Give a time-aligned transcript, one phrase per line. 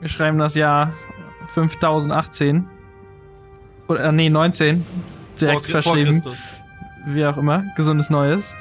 [0.00, 0.92] Wir schreiben das Jahr
[1.54, 2.66] 5018.
[3.88, 4.84] Oder, äh, nee, 19.
[5.40, 6.22] Direkt vor, vor verschrieben.
[6.22, 6.38] Christus.
[7.06, 7.64] Wie auch immer.
[7.76, 8.56] Gesundes Neues.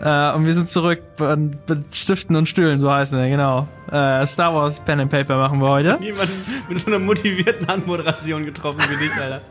[0.00, 3.66] Äh, und wir sind zurück mit Stiften und Stühlen, so heißen wir, genau.
[3.90, 5.98] Äh, Star Wars Pen and Paper machen wir heute.
[6.02, 6.34] Jemanden
[6.68, 9.40] mit so einer motivierten Anmoderation getroffen wie dich, Alter.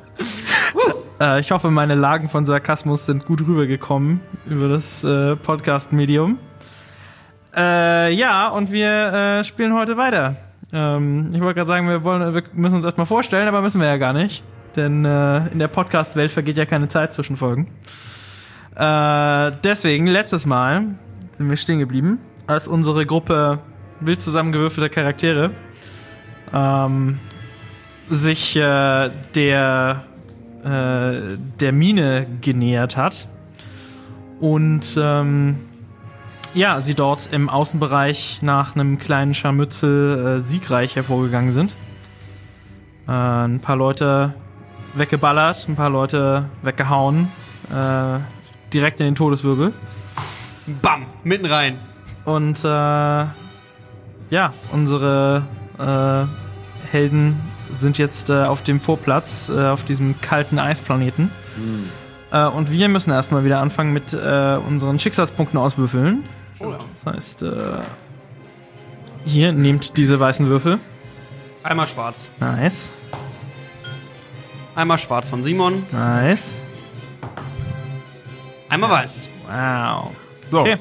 [1.17, 6.37] Äh, ich hoffe, meine Lagen von Sarkasmus sind gut rübergekommen über das äh, Podcast-Medium.
[7.55, 10.35] Äh, ja, und wir spielen heute weiter.
[10.73, 13.87] Ähm, ich wollte gerade sagen, wir, wollen, wir müssen uns erstmal vorstellen, aber müssen wir
[13.87, 14.43] ja gar nicht.
[14.75, 17.67] Denn äh, in der Podcast-Welt vergeht ja keine Zeit zwischen Folgen.
[18.75, 20.95] Äh, deswegen, letztes Mal
[21.31, 23.59] sind wir stehen geblieben, als unsere Gruppe
[24.01, 25.51] wild zusammengewürfelter Charaktere
[26.53, 27.19] ähm,
[28.09, 30.03] sich äh, der,
[30.63, 33.27] äh, der Mine genähert hat.
[34.39, 35.57] Und ähm,
[36.55, 41.75] ja, sie dort im Außenbereich nach einem kleinen Scharmützel äh, siegreich hervorgegangen sind.
[43.07, 44.33] Äh, ein paar Leute
[44.95, 47.31] weggeballert, ein paar Leute weggehauen.
[47.69, 48.19] Äh,
[48.73, 49.73] direkt in den Todeswirbel.
[50.81, 51.05] Bam!
[51.23, 51.77] Mitten rein.
[52.23, 55.43] Und äh, ja, unsere
[55.77, 57.39] äh, Helden
[57.71, 61.29] sind jetzt äh, auf dem Vorplatz, auf diesem kalten Eisplaneten.
[62.31, 65.59] Äh, und wir müssen erstmal wieder anfangen mit äh, unseren Schicksalspunkten
[66.67, 66.89] auswürfeln.
[66.93, 67.79] Das heißt, äh,
[69.25, 70.79] hier nehmt diese weißen Würfel.
[71.63, 72.29] Einmal schwarz.
[72.39, 72.93] Nice,
[74.75, 75.83] Einmal schwarz von Simon.
[75.91, 76.61] nice.
[78.69, 79.29] Einmal weiß.
[79.47, 80.11] Wow.
[80.51, 80.77] So, Okay.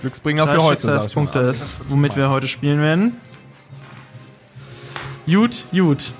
[0.00, 0.80] Glücksbringer Drei für heute.
[0.80, 3.16] Schicksalspunkte ist, womit wir heute spielen werden.
[5.26, 6.14] Gut, gut.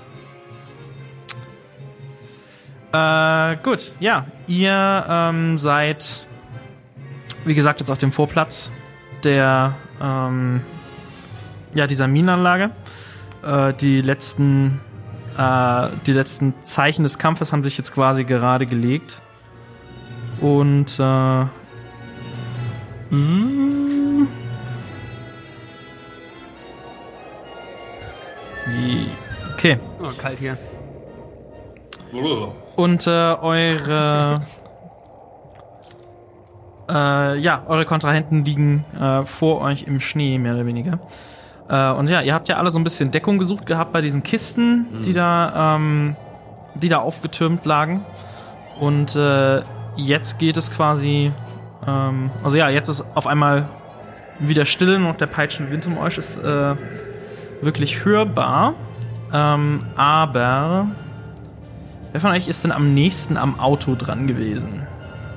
[2.92, 4.27] Äh, gut, ja.
[4.47, 6.27] Ihr ähm, seid,
[7.45, 8.70] wie gesagt, jetzt auf dem Vorplatz
[9.25, 10.61] der, ähm,
[11.75, 12.71] ja, dieser Minenanlage.
[13.43, 14.81] Äh, die letzten,
[15.39, 19.20] äh, die letzten Zeichen des Kampfes haben sich jetzt quasi gerade gelegt.
[20.41, 21.45] Und, äh,
[23.11, 24.29] Mm.
[29.55, 29.79] Okay.
[30.01, 30.57] Oh, kalt hier.
[32.77, 34.41] Und äh, eure.
[36.90, 40.98] Äh, ja, eure Kontrahenten liegen äh, vor euch im Schnee, mehr oder weniger.
[41.68, 44.23] Äh, und ja, ihr habt ja alle so ein bisschen Deckung gesucht gehabt bei diesen
[44.23, 46.17] Kisten, die da, ähm,
[46.74, 48.05] die da aufgetürmt lagen.
[48.80, 49.61] Und äh,
[49.96, 51.33] jetzt geht es quasi.
[51.86, 53.68] Ähm, also ja, jetzt ist auf einmal
[54.40, 56.74] wieder Stille und der peitschende Wind um euch ist äh,
[57.61, 58.74] wirklich hörbar.
[59.33, 60.89] Ähm, aber
[62.11, 64.86] wer von euch ist denn am nächsten am Auto dran gewesen?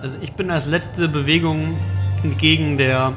[0.04, 1.76] Also ich bin als letzte Bewegung
[2.24, 3.14] entgegen der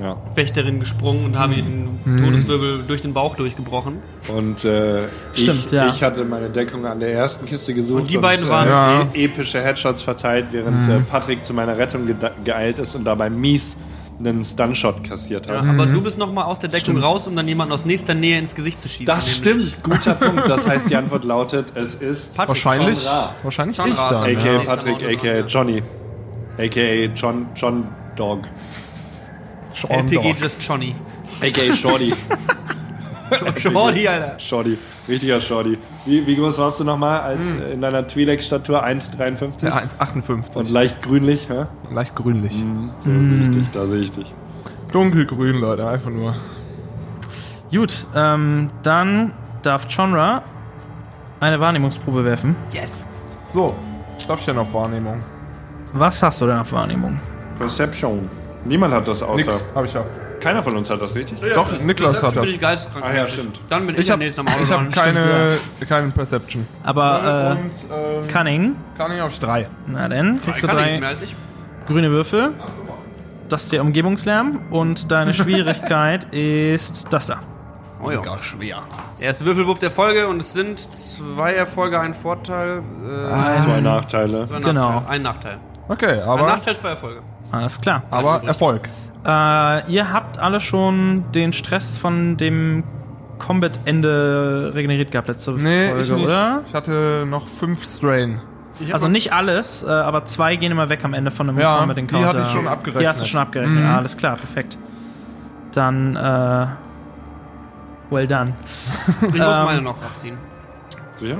[0.00, 0.16] Ja.
[0.34, 3.98] Wächterin gesprungen und habe den Todeswirbel durch den Bauch durchgebrochen.
[4.34, 5.02] Und äh,
[5.34, 5.88] Stimmt, ich, ja.
[5.88, 8.00] ich hatte meine Deckung an der ersten Kiste gesucht.
[8.02, 9.06] Und die beiden waren- Ja.
[9.12, 13.28] e epische Headshots verteilt, während äh, Patrick zu meiner Rettung geda- geeilt ist und dabei
[13.28, 13.76] mies
[14.18, 15.64] einen Stunshot kassiert hat.
[15.66, 17.04] Aber du bist noch mal aus der Deckung Stimmt.
[17.04, 19.06] raus, um dann jemanden aus nächster Nähe ins Gesicht zu schießen.
[19.06, 19.68] Das nämlich.
[19.72, 20.48] stimmt, guter Punkt.
[20.48, 23.06] Das heißt, die Antwort lautet, es ist Patrick Wahrscheinlich,
[23.42, 24.14] wahrscheinlich Schon ich dann.
[24.22, 24.52] a.k.a.
[24.52, 24.58] Ja.
[24.64, 25.40] Patrick, a.k.a.
[25.46, 25.82] Johnny,
[26.60, 27.06] a.k.a.
[27.14, 28.46] John, John Dog,
[29.88, 30.94] LPG Just Johnny.
[31.42, 31.74] a.k.a.
[31.74, 32.12] Shorty.
[33.56, 34.34] Shorty, Alter.
[34.40, 34.76] Shorty,
[35.08, 35.78] richtiger Shorty.
[36.04, 37.62] Wie, wie groß warst du nochmal als Hm.
[37.62, 38.84] äh, in deiner Twi'lek-Statur?
[38.84, 39.64] 1,53?
[39.66, 40.56] Ja, 1,58.
[40.56, 41.64] Und leicht grünlich, hä?
[41.92, 42.62] leicht grünlich.
[43.04, 44.34] Da sehe ich dich, da sehe ich dich.
[44.92, 46.34] Dunkelgrün, Leute, einfach nur.
[47.72, 49.32] Gut, ähm, dann
[49.62, 50.42] darf Chonra
[51.38, 52.56] eine Wahrnehmungsprobe werfen.
[52.72, 53.06] Yes.
[53.54, 53.76] So,
[54.28, 55.20] hab ich denn auf Wahrnehmung?
[55.92, 57.18] Was hast du denn auf Wahrnehmung?
[57.58, 58.28] Perception.
[58.64, 59.36] Niemand hat das außer.
[59.36, 60.04] Nix, hab ich ja.
[60.40, 61.38] Keiner von uns hat das, richtig?
[61.54, 62.50] Doch, Niklas hat bin das.
[62.50, 63.04] ich geisteskrank.
[63.04, 63.60] Ah ja, stimmt.
[63.68, 64.90] Dann bin ich, Ich der hab, nächste am Auto ich hab dran.
[64.90, 65.48] keine,
[65.86, 66.66] keine Perception.
[66.82, 67.70] Aber äh, Und
[68.22, 68.76] ähm, Cunning,
[69.16, 69.68] ich auf drei.
[69.86, 71.36] na dann kriegst du drei mehr als ich.
[71.86, 72.52] grüne Würfel.
[73.50, 77.40] Das ist der Umgebungslärm und deine Schwierigkeit ist das da.
[78.02, 78.20] Oh ja.
[78.20, 78.82] Mega schwer.
[79.18, 82.78] Der erste Würfelwurf der Folge und es sind zwei Erfolge, ein Vorteil.
[82.78, 84.44] Äh, Zwei Nachteile.
[84.44, 84.90] zwei genau.
[84.92, 85.10] Nachteile.
[85.10, 85.58] Ein Nachteil.
[85.90, 87.20] Okay, Ein aber, Nachteil, zwei Erfolge.
[87.50, 88.04] Alles klar.
[88.12, 88.88] aber Erfolg.
[89.24, 92.84] Äh, ihr habt alle schon den Stress von dem
[93.40, 96.24] Combat-Ende regeneriert gehabt letzte Nee, Folge, ich nicht.
[96.24, 96.60] oder?
[96.68, 98.40] Ich hatte noch fünf Strain.
[98.92, 101.96] Also nicht alles, äh, aber zwei gehen immer weg am Ende von einem Ja, Combat
[101.96, 102.28] die Encounter.
[102.28, 103.02] hatte ich schon abgerechnet.
[103.02, 103.78] Die hast du schon abgerechnet.
[103.78, 103.84] Mhm.
[103.84, 104.78] Ja, alles klar, perfekt.
[105.72, 106.66] Dann, äh,
[108.10, 108.54] well done.
[109.22, 110.38] Ich muss ähm, meine noch abziehen.
[111.16, 111.36] Sicher?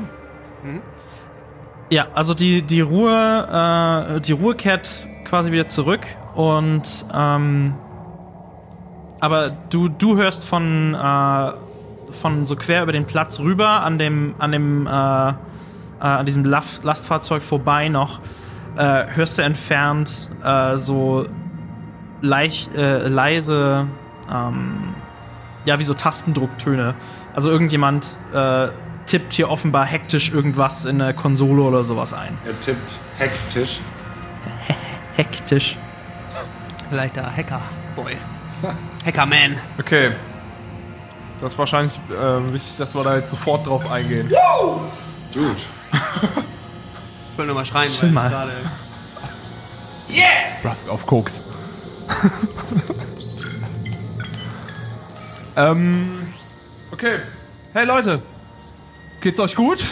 [1.90, 7.74] Ja, also die, die Ruhe, äh, die Ruhe kehrt quasi wieder zurück und ähm,
[9.20, 11.52] aber du, du hörst von äh,
[12.12, 15.32] von so quer über den Platz rüber an dem, an dem, äh, äh,
[15.98, 18.20] an diesem Last Lastfahrzeug vorbei noch,
[18.76, 21.26] äh, hörst du entfernt äh, so
[22.22, 23.86] leicht, leise,
[24.30, 24.94] ähm,
[25.64, 26.94] ja, wie so Tastendrucktöne.
[27.34, 28.18] Also irgendjemand
[29.06, 32.36] tippt hier offenbar hektisch irgendwas in eine Konsole oder sowas ein.
[32.44, 33.78] Er tippt hektisch.
[35.16, 35.76] Hektisch.
[36.88, 37.60] Vielleicht der Hacker,
[37.94, 38.16] Boy.
[39.04, 39.56] Hackerman.
[39.78, 40.12] Okay.
[41.40, 44.28] Das ist wahrscheinlich äh, wichtig, dass wir da jetzt sofort drauf eingehen.
[45.32, 45.56] Gut.
[47.32, 48.26] Ich will nur mal schreien, Chill weil mal.
[48.26, 48.52] ich gerade.
[50.62, 51.42] Brusk auf Koks.
[55.56, 56.26] ähm.
[56.92, 57.20] Okay.
[57.72, 58.20] Hey Leute.
[59.20, 59.86] Geht's euch gut?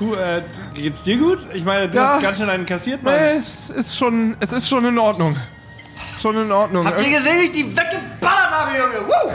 [0.00, 0.42] Puh, äh,
[0.72, 1.40] geht's dir gut?
[1.52, 2.14] Ich meine, du Ja.
[2.14, 3.14] hast ganz schön einen kassiert, Mann.
[3.14, 5.36] Nee, es ist schon, es ist schon in Ordnung.
[6.22, 6.86] Schon in Ordnung.
[6.86, 9.06] Habt ihr gesehen, wie ich die weggeballert habe, Junge?
[9.06, 9.32] Woo!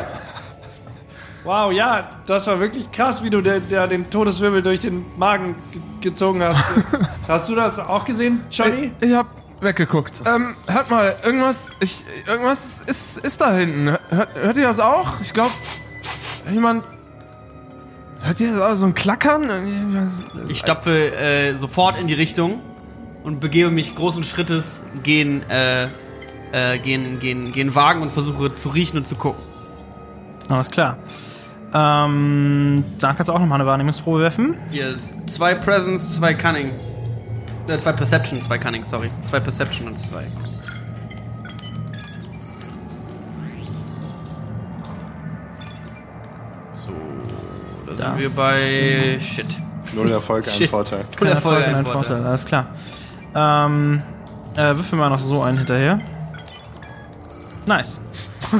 [1.44, 5.56] Wow, ja, das war wirklich krass, wie du der, der den Todeswirbel durch den Magen
[5.71, 6.63] ge gezogen hast.
[7.27, 8.91] hast du das auch gesehen, Johnny?
[9.00, 9.27] Ich, ich hab
[9.65, 10.21] weggeguckt.
[10.25, 13.97] Ähm, hört mal, irgendwas, ich, irgendwas ist, ist da hinten.
[14.09, 15.19] Hört, hört ihr das auch?
[15.19, 15.51] Ich glaube,
[16.50, 16.83] jemand,
[18.21, 20.07] hört ihr das auch, so ein Klackern?
[20.47, 22.62] Ich stapfe äh, sofort in die Richtung
[23.23, 25.88] und begebe mich großen Schrittes gehen, äh,
[26.51, 29.44] äh, gehen, gehen, gehen Wagen und versuche zu riechen und zu gucken.
[30.47, 30.97] Alles klar.
[31.73, 34.56] Ähm, dann kannst du auch nochmal eine Wahrnehmungsprobe werfen.
[34.71, 34.95] Hier,
[35.27, 36.69] zwei Presence, zwei Cunning.
[37.67, 39.09] Äh, zwei Perception, zwei Cunning, sorry.
[39.25, 40.23] Zwei Perception und zwei.
[46.71, 46.91] So,
[47.88, 49.45] da sind Das- wir bei Shit.
[49.94, 50.67] Null Erfolg, ein.
[50.69, 51.06] Vorteil.
[51.15, 52.03] Kein Erfolg, kein ein Vorteil.
[52.06, 52.25] Vorteil.
[52.25, 52.67] Alles klar.
[53.33, 54.01] Ähm,
[54.56, 56.00] äh, würfel mal noch so einen hinterher.
[57.65, 58.00] Nice.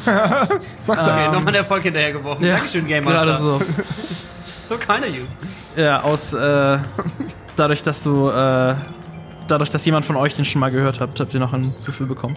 [0.78, 1.26] Sag's Okay, ja.
[1.28, 2.46] nochmal einen Erfolg hinterhergeworfen.
[2.46, 3.26] Dankeschön, Game Master.
[3.26, 3.62] Gerade so.
[4.68, 5.26] So kind of you.
[5.80, 6.80] Ja, aus, äh,
[7.56, 8.76] dadurch, dass du, äh,
[9.48, 12.08] dadurch, dass jemand von euch den schon mal gehört habt, habt ihr noch ein Gefühl
[12.08, 12.36] bekommen.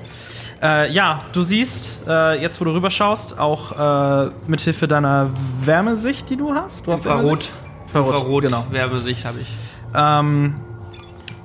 [0.63, 5.31] Äh, ja, du siehst, äh, jetzt wo du rüberschaust, auch äh, mithilfe deiner
[5.65, 6.87] Wärmesicht, die du hast.
[6.87, 7.49] Du hast Infrarot.
[7.87, 8.67] Infrarot, Infrarot, genau.
[8.71, 9.49] Wärmesicht habe ich.
[9.95, 10.55] Ähm,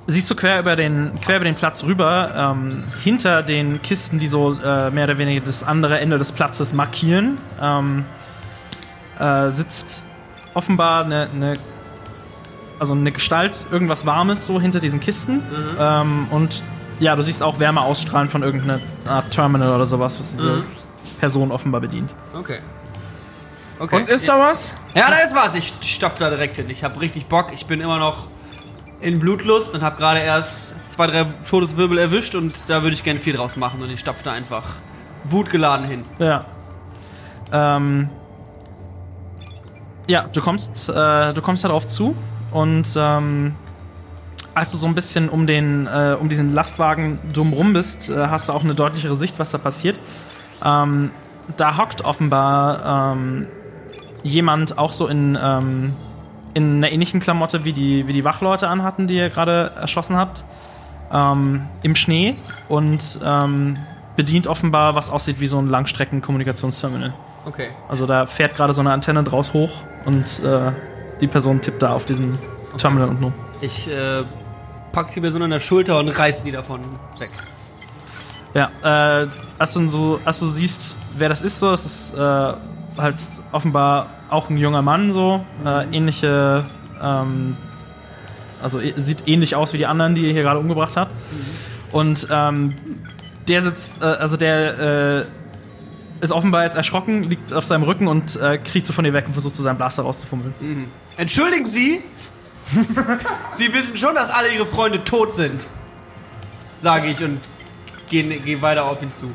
[0.08, 4.28] siehst du quer über den, quer über den Platz rüber, ähm, hinter den Kisten, die
[4.28, 8.06] so äh, mehr oder weniger das andere Ende des Platzes markieren, ähm,
[9.20, 10.04] äh, sitzt
[10.54, 11.54] offenbar eine, eine,
[12.84, 15.42] also eine Gestalt, irgendwas Warmes so hinter diesen Kisten.
[15.80, 16.64] Ähm, und
[17.00, 20.64] ja, du siehst auch Wärme ausstrahlen von irgendeiner Art Terminal oder sowas, was diese Mhm.
[21.20, 22.14] Person offenbar bedient.
[22.38, 22.60] Okay.
[23.80, 23.96] Okay.
[23.96, 24.74] Und ist da was?
[24.94, 25.56] Ja, da ist was.
[25.56, 26.70] Ich stopf da direkt hin.
[26.70, 27.52] Ich habe richtig Bock.
[27.54, 28.28] Ich bin immer noch
[29.00, 33.20] in Blutlust und habe gerade erst zwei, drei Todeswirbel erwischt und da würde ich gerne
[33.20, 34.76] viel draus machen und ich stopf da einfach
[35.24, 36.04] wutgeladen hin.
[36.20, 36.46] Ja.
[37.52, 38.10] Ähm,
[40.08, 42.16] ja, du kommst, äh, du kommst darauf zu
[42.54, 43.56] und ähm,
[44.54, 48.50] als du so ein bisschen um den, äh, um diesen Lastwagen drumrum bist, äh, hast
[48.50, 50.00] du auch eine deutlichere Sicht, was da passiert.
[50.64, 51.12] Ähm,
[51.58, 53.48] da hockt offenbar ähm,
[54.24, 55.94] jemand auch so in, ähm,
[56.54, 60.46] in einer ähnlichen Klamotte wie die, wie die Wachleute anhatten, die ihr gerade erschossen habt,
[61.12, 62.36] ähm, im Schnee
[62.70, 63.78] und ähm,
[64.16, 67.14] bedient offenbar, was aussieht wie so ein Langstrecken-Kommunikationsterminal.
[67.46, 67.70] Okay.
[67.90, 69.72] Also da fährt gerade so eine Antenne draus hoch
[70.06, 70.72] und äh,
[71.24, 72.38] die Person tippt da auf diesem
[72.78, 73.34] Terminal unten rum.
[73.62, 74.24] Ich äh,
[74.92, 76.82] pack die Person an der Schulter und reiß die davon
[77.18, 77.30] weg.
[78.54, 79.28] Ja, äh,
[79.58, 83.16] als du, so, als du siehst, wer das ist, so, das ist äh, halt
[83.54, 86.66] offenbar auch ein junger Mann, so, äh, ähnliche,
[87.02, 87.56] ähm,
[88.62, 91.12] also eh- sieht ähnlich aus wie die anderen, die ihr hier gerade umgebracht habt.
[91.94, 92.76] Und ähm,
[93.48, 95.26] der sitzt, äh, also der äh,
[96.24, 99.26] ist offenbar jetzt erschrocken, liegt auf seinem Rücken und äh, kriecht so von dir weg
[99.28, 100.54] und versucht so seinen Blaster rauszufummeln.
[101.18, 102.02] Entschuldigen Sie!
[103.58, 105.68] Sie wissen schon, dass alle Ihre Freunde tot sind.
[106.82, 107.40] Sage ich und
[108.10, 109.28] gehe geh weiter auf ihn zu.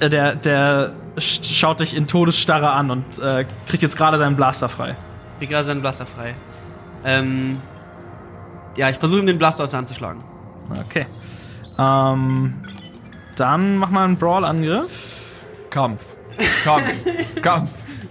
[0.00, 4.36] Äh, der, der sch- schaut dich in Todesstarre an und äh, kriegt jetzt gerade seinen
[4.36, 4.94] Blaster frei.
[5.38, 6.34] Krieg gerade seinen Blaster frei.
[7.04, 7.58] Ähm.
[8.76, 10.18] Ja, ich versuche ihm den Blaster aus der Hand zu schlagen.
[10.86, 11.06] Okay.
[11.78, 12.54] Ähm,
[13.36, 15.13] dann mach mal einen Brawl-Angriff.
[15.74, 16.04] Kampf.
[16.62, 16.84] Kampf.
[17.42, 17.70] Kampf.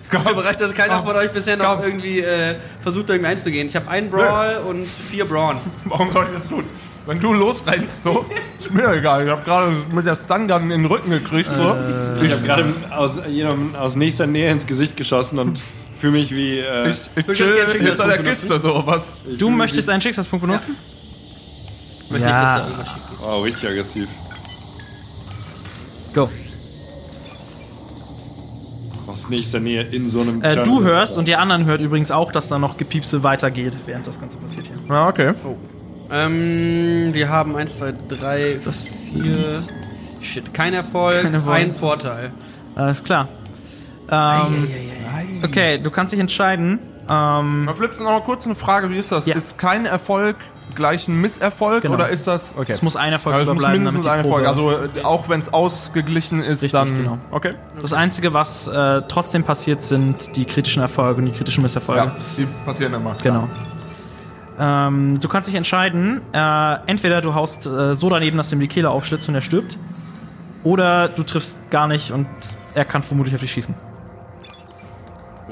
[0.10, 0.30] Kampf.
[0.32, 1.86] Überrascht, dass keiner von euch bisher noch Komm.
[1.86, 3.68] irgendwie äh, versucht, irgendwie einzugehen.
[3.68, 5.56] Ich habe einen Brawl und vier Brawn.
[5.86, 6.66] Warum soll ich das tun?
[7.06, 8.26] Wenn du losrennst, so,
[8.60, 9.24] ist mir egal.
[9.24, 11.76] Ich hab gerade mit der Stun-Gun in den Rücken gekriegt, so.
[12.22, 15.60] Ich habe gerade aus, jemandem aus nächster Nähe ins Gesicht geschossen und
[15.98, 16.60] fühle mich wie.
[16.60, 19.22] Äh, Ich, ich chill hinter der Kiste, so, was.
[19.30, 20.76] ich Du möchtest einen Schicksalspunkt benutzen?
[22.06, 22.68] Ich möchte Ja.
[22.78, 22.92] nicht,
[23.22, 24.08] Wow, richtig aggressiv.
[26.14, 26.30] Go.
[29.14, 32.32] Aus nächster Nähe in so einem Äh, du hörst und die anderen hört übrigens auch,
[32.32, 34.76] dass da noch Gepiepse weitergeht, während das Ganze passiert hier.
[34.94, 35.34] Ja, okay.
[36.12, 39.64] Ähm, wir haben 1, 2, 3, 4.
[40.22, 41.56] Shit, kein Erfolg, Kein Erfolg.
[41.56, 42.32] ein Vorteil.
[42.76, 43.28] Alles klar.
[44.10, 44.68] Ähm,
[45.44, 46.80] okay, du kannst dich entscheiden.
[47.10, 49.26] Ähm, Mal Flips, noch mal kurz eine Frage, wie ist das?
[49.26, 49.36] Ja.
[49.36, 50.38] Ist kein Erfolg
[50.76, 51.96] gleich ein Misserfolg Genau.
[51.96, 52.54] oder ist das...
[52.58, 52.72] Okay.
[52.72, 54.48] es muss ein Erfolg muss überbleiben, mindestens damit ein Erfolg.
[54.48, 56.98] Also äh, auch wenn es ausgeglichen ist, Richtig, dann...
[56.98, 57.18] genau.
[57.32, 57.54] Okay.
[57.82, 62.04] das Einzige, was äh, trotzdem passiert, sind die kritischen Erfolge und die kritischen Misserfolge.
[62.06, 63.16] Ja, die passieren immer.
[63.22, 63.48] Genau.
[64.60, 68.60] Ähm, du kannst dich entscheiden, äh, entweder du haust äh, so daneben, dass du ihm
[68.60, 69.80] die Kehle aufschlitzt und er stirbt,
[70.64, 72.28] oder du triffst gar nicht und
[72.76, 73.74] er kann vermutlich auf dich schießen.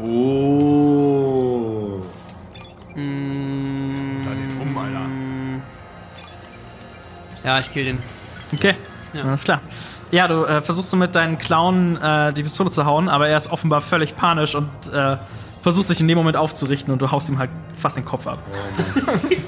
[0.04, 2.00] Oh.
[2.96, 4.01] Mm,
[7.44, 7.98] ja, ich kill den.
[8.54, 8.76] Okay,
[9.14, 9.24] Ja.
[9.24, 9.62] alles klar.
[10.12, 13.38] Ja, du äh, versuchst so mit deinen Klauen äh, die Pistole zu hauen, aber er
[13.38, 15.16] ist offenbar völlig panisch und äh,
[15.62, 18.40] versucht sich in dem Moment aufzurichten und du haust ihm halt fast den Kopf ab.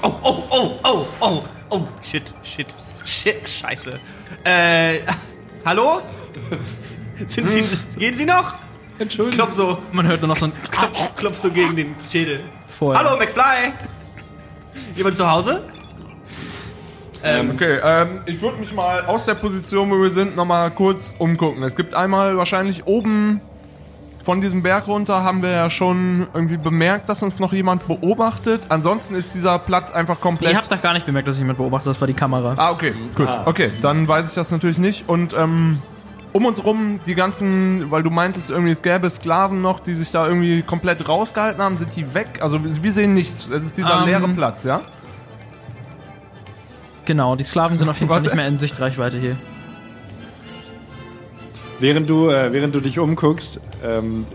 [0.00, 2.68] Oh, oh, oh, oh, oh, oh, shit, shit,
[3.04, 3.98] shit, scheiße.
[4.44, 4.98] Äh,
[5.66, 6.00] hallo?
[7.28, 7.64] Sind Sie,
[7.98, 8.54] gehen Sie noch?
[8.98, 9.46] Entschuldigung.
[9.46, 12.42] Klopf so, Man hört nur noch so ein klopf, klopf so gegen den Schädel.
[12.78, 13.02] vorher.
[13.04, 13.72] Hallo, McFly!
[14.96, 15.62] Jemand zu Hause?
[17.24, 21.14] Ähm, Okay, ähm, ich würde mich mal aus der Position, wo wir sind, nochmal kurz
[21.18, 21.62] umgucken.
[21.62, 23.40] Es gibt einmal wahrscheinlich oben
[24.24, 28.62] von diesem Berg runter haben wir ja schon irgendwie bemerkt, dass uns noch jemand beobachtet.
[28.70, 30.52] Ansonsten ist dieser Platz einfach komplett.
[30.52, 32.54] Ihr habt doch gar nicht bemerkt, dass ich jemand beobachtet, das war die Kamera.
[32.56, 33.28] Ah, okay, gut.
[33.44, 35.10] Okay, dann weiß ich das natürlich nicht.
[35.10, 35.82] Und ähm,
[36.32, 40.10] um uns rum, die ganzen, weil du meintest irgendwie, es gäbe Sklaven noch, die sich
[40.10, 42.40] da irgendwie komplett rausgehalten haben, sind die weg?
[42.40, 43.48] Also wir sehen nichts.
[43.48, 44.80] Es ist dieser Ähm, leere Platz, ja?
[47.04, 49.36] Genau, die Sklaven sind auf jeden Fall nicht mehr in Sichtreichweite hier.
[51.80, 54.26] Während du, äh, während du dich umguckst, ähm,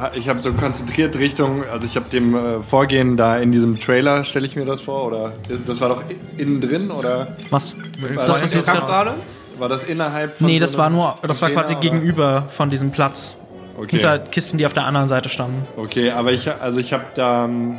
[0.00, 3.74] äh, ich habe so konzentriert Richtung, also ich habe dem äh, Vorgehen da in diesem
[3.74, 6.02] Trailer, stelle ich mir das vor, oder ist- das war doch
[6.36, 7.74] innen drin, oder Was?
[8.16, 9.14] war Das, was jetzt gerade.
[9.58, 11.80] war das innerhalb von Nee, so das war nur, das war quasi oder?
[11.80, 13.36] gegenüber von diesem Platz.
[13.76, 13.92] Okay.
[13.92, 15.62] Hinter Kisten, die auf der anderen Seite standen.
[15.78, 17.78] Okay, aber ich, also ich habe da ähm,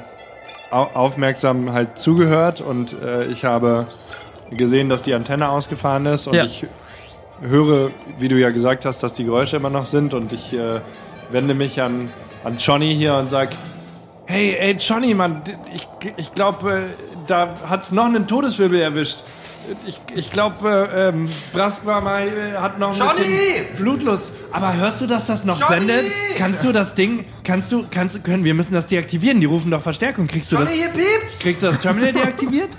[0.71, 3.85] aufmerksam halt zugehört und äh, ich habe
[4.49, 6.45] gesehen, dass die Antenne ausgefahren ist und Ja.
[6.45, 6.65] ich
[7.41, 10.79] höre, wie du ja gesagt hast, dass die Geräusche immer noch sind und ich äh,
[11.31, 12.09] wende mich an,
[12.43, 13.49] an Johnny hier und sag,
[14.25, 15.41] Hey, ey, Johnny, Mann,
[15.75, 15.85] ich,
[16.15, 16.81] ich glaube, äh,
[17.27, 19.19] da hat's noch einen Todeswirbel erwischt.
[19.85, 22.27] Ich, ich glaube, äh, ähm, Brastmama äh,
[22.57, 23.19] hat noch ein Johnny!
[23.19, 24.31] bisschen Blutlust.
[24.51, 25.85] Aber hörst du, dass das noch Johnny!
[25.85, 26.05] sendet?
[26.37, 29.39] Kannst du das Ding, kannst du, kannst, können, wir müssen das deaktivieren.
[29.39, 30.27] Die rufen doch Verstärkung.
[30.27, 31.39] Kriegst du das, hier pieps!
[31.39, 32.69] kriegst du das Terminal deaktiviert?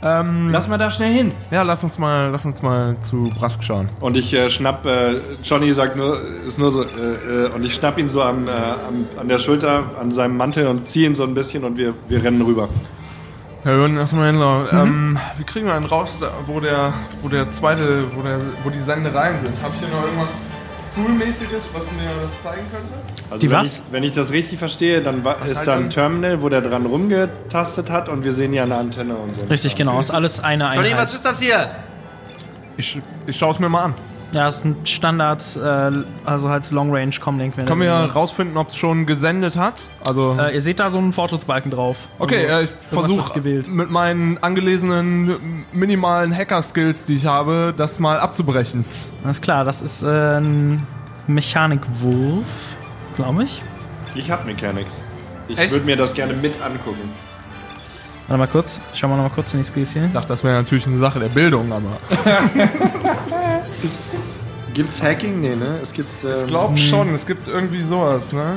[0.00, 1.32] Ähm, Lass mal da schnell hin.
[1.50, 3.88] ja, lass uns mal, lass uns mal zu Brask schauen.
[3.98, 7.74] und ich äh, schnapp, äh, Johnny sagt nur, ist nur so, äh, äh, und ich
[7.74, 11.16] schnapp ihn so am, äh, am, an der Schulter, an seinem Mantel und ziehe ihn
[11.16, 12.68] so ein bisschen und wir, wir rennen rüber.
[13.64, 14.78] Wir würden erstmal hinlaufen.
[14.78, 18.78] Ähm, wie kriegen wir einen raus, wo der, wo der zweite, wo, der, wo die
[18.78, 19.54] Sendereien sind?
[19.62, 20.28] Habe ich hier noch irgendwas
[20.94, 22.94] Toolmäßiges, was mir das zeigen könnte?
[23.30, 23.74] Also Die wenn was?
[23.76, 25.90] Ich, wenn ich das richtig verstehe, dann wa- ist da ein?
[25.90, 29.46] Terminal, wo der dran rumgetastet hat und wir sehen ja eine Antenne und so.
[29.46, 29.98] Richtig, genau.
[30.00, 31.02] Ist alles eine Johnny, Einheit.
[31.06, 31.70] was ist das hier?
[32.76, 33.94] Ich, ich schaue es mir mal an.
[34.32, 35.90] Ja, ist ein Standard, äh,
[36.24, 37.56] also halt Long Range Comlink.
[37.56, 39.88] Können wir rausfinden, ob es schon gesendet hat?
[40.06, 40.36] Also.
[40.38, 41.96] Äh, ihr seht da so einen Fortschrittsbalken drauf.
[42.18, 43.68] Okay, also, äh, ich versuche gewählt.
[43.68, 48.84] mit meinen angelesenen minimalen Hacker-Skills, die ich habe, das mal abzubrechen.
[49.24, 50.86] Alles klar, das ist äh, ein
[51.26, 52.44] Mechanikwurf,
[53.16, 53.62] glaube ich.
[54.14, 55.00] Ich hab Mechanics.
[55.48, 57.10] Ich würde mir das gerne mit angucken.
[58.26, 60.04] Warte mal kurz, schauen wir noch mal kurz in die Skills hier.
[60.04, 61.98] Ich dachte, das wäre natürlich eine Sache der Bildung, aber.
[64.74, 65.40] Gibt's Hacking?
[65.40, 65.78] Nee, ne?
[65.82, 66.08] Es gibt.
[66.24, 68.56] Ähm, Ich glaube schon, es gibt irgendwie sowas, ne?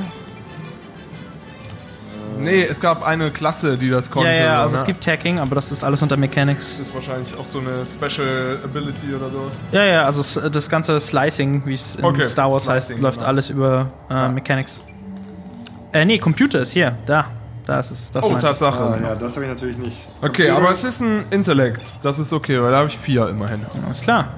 [2.39, 4.31] Nee, es gab eine Klasse, die das konnte.
[4.31, 4.79] Ja, ja, so, also ne?
[4.79, 6.77] es gibt Hacking, aber das ist alles unter Mechanics.
[6.79, 9.59] Das ist wahrscheinlich auch so eine Special Ability oder sowas.
[9.71, 13.17] Ja, ja, also das ganze Slicing, wie es in Okay, Star Wars heißt, Slicing, läuft
[13.19, 13.27] genau.
[13.29, 14.83] alles über äh, Mechanics.
[15.93, 17.27] Äh, nee, Computer ist hier, da.
[17.65, 18.09] Da ist es.
[18.11, 18.35] Das Oh.
[18.35, 18.83] Tatsache.
[18.83, 19.97] Ah, ja, das habe ich natürlich nicht.
[20.23, 21.83] Okay, aber es ist ein Intellekt.
[22.01, 23.59] Das ist okay, weil da habe ich vier immerhin.
[23.85, 24.29] Alles klar.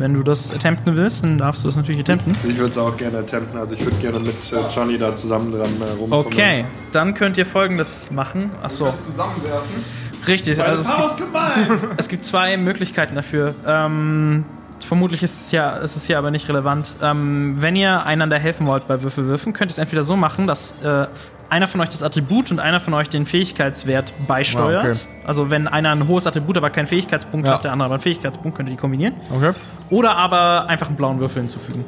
[0.00, 2.34] Wenn du das attempten willst, dann darfst du das natürlich attempten.
[2.48, 3.58] Ich würde es auch gerne attempten.
[3.60, 6.26] Also ich würde gerne mit äh, Johnny da zusammen dran äh, rumfummeln.
[6.26, 8.50] Okay, dann könnt ihr folgendes machen.
[8.62, 9.84] Achso, Zusammenwerfen.
[10.26, 10.62] richtig.
[10.62, 11.28] Also es gibt,
[11.98, 13.54] es gibt zwei Möglichkeiten dafür.
[13.66, 14.46] Ähm,
[14.84, 16.94] vermutlich ist es, ja, ist es hier aber nicht relevant.
[17.02, 20.74] Ähm, wenn ihr einander helfen wollt bei Würfelwürfen, könnt ihr es entweder so machen, dass
[20.82, 21.06] äh,
[21.48, 24.84] einer von euch das Attribut und einer von euch den Fähigkeitswert beisteuert.
[24.84, 24.98] Ah, okay.
[25.26, 27.54] Also wenn einer ein hohes Attribut, aber keinen Fähigkeitspunkt Ja.
[27.54, 29.14] hat, der andere aber einen Fähigkeitspunkt, könnt ihr die kombinieren.
[29.34, 29.52] Okay.
[29.90, 31.84] Oder aber einfach einen blauen Würfel hinzufügen.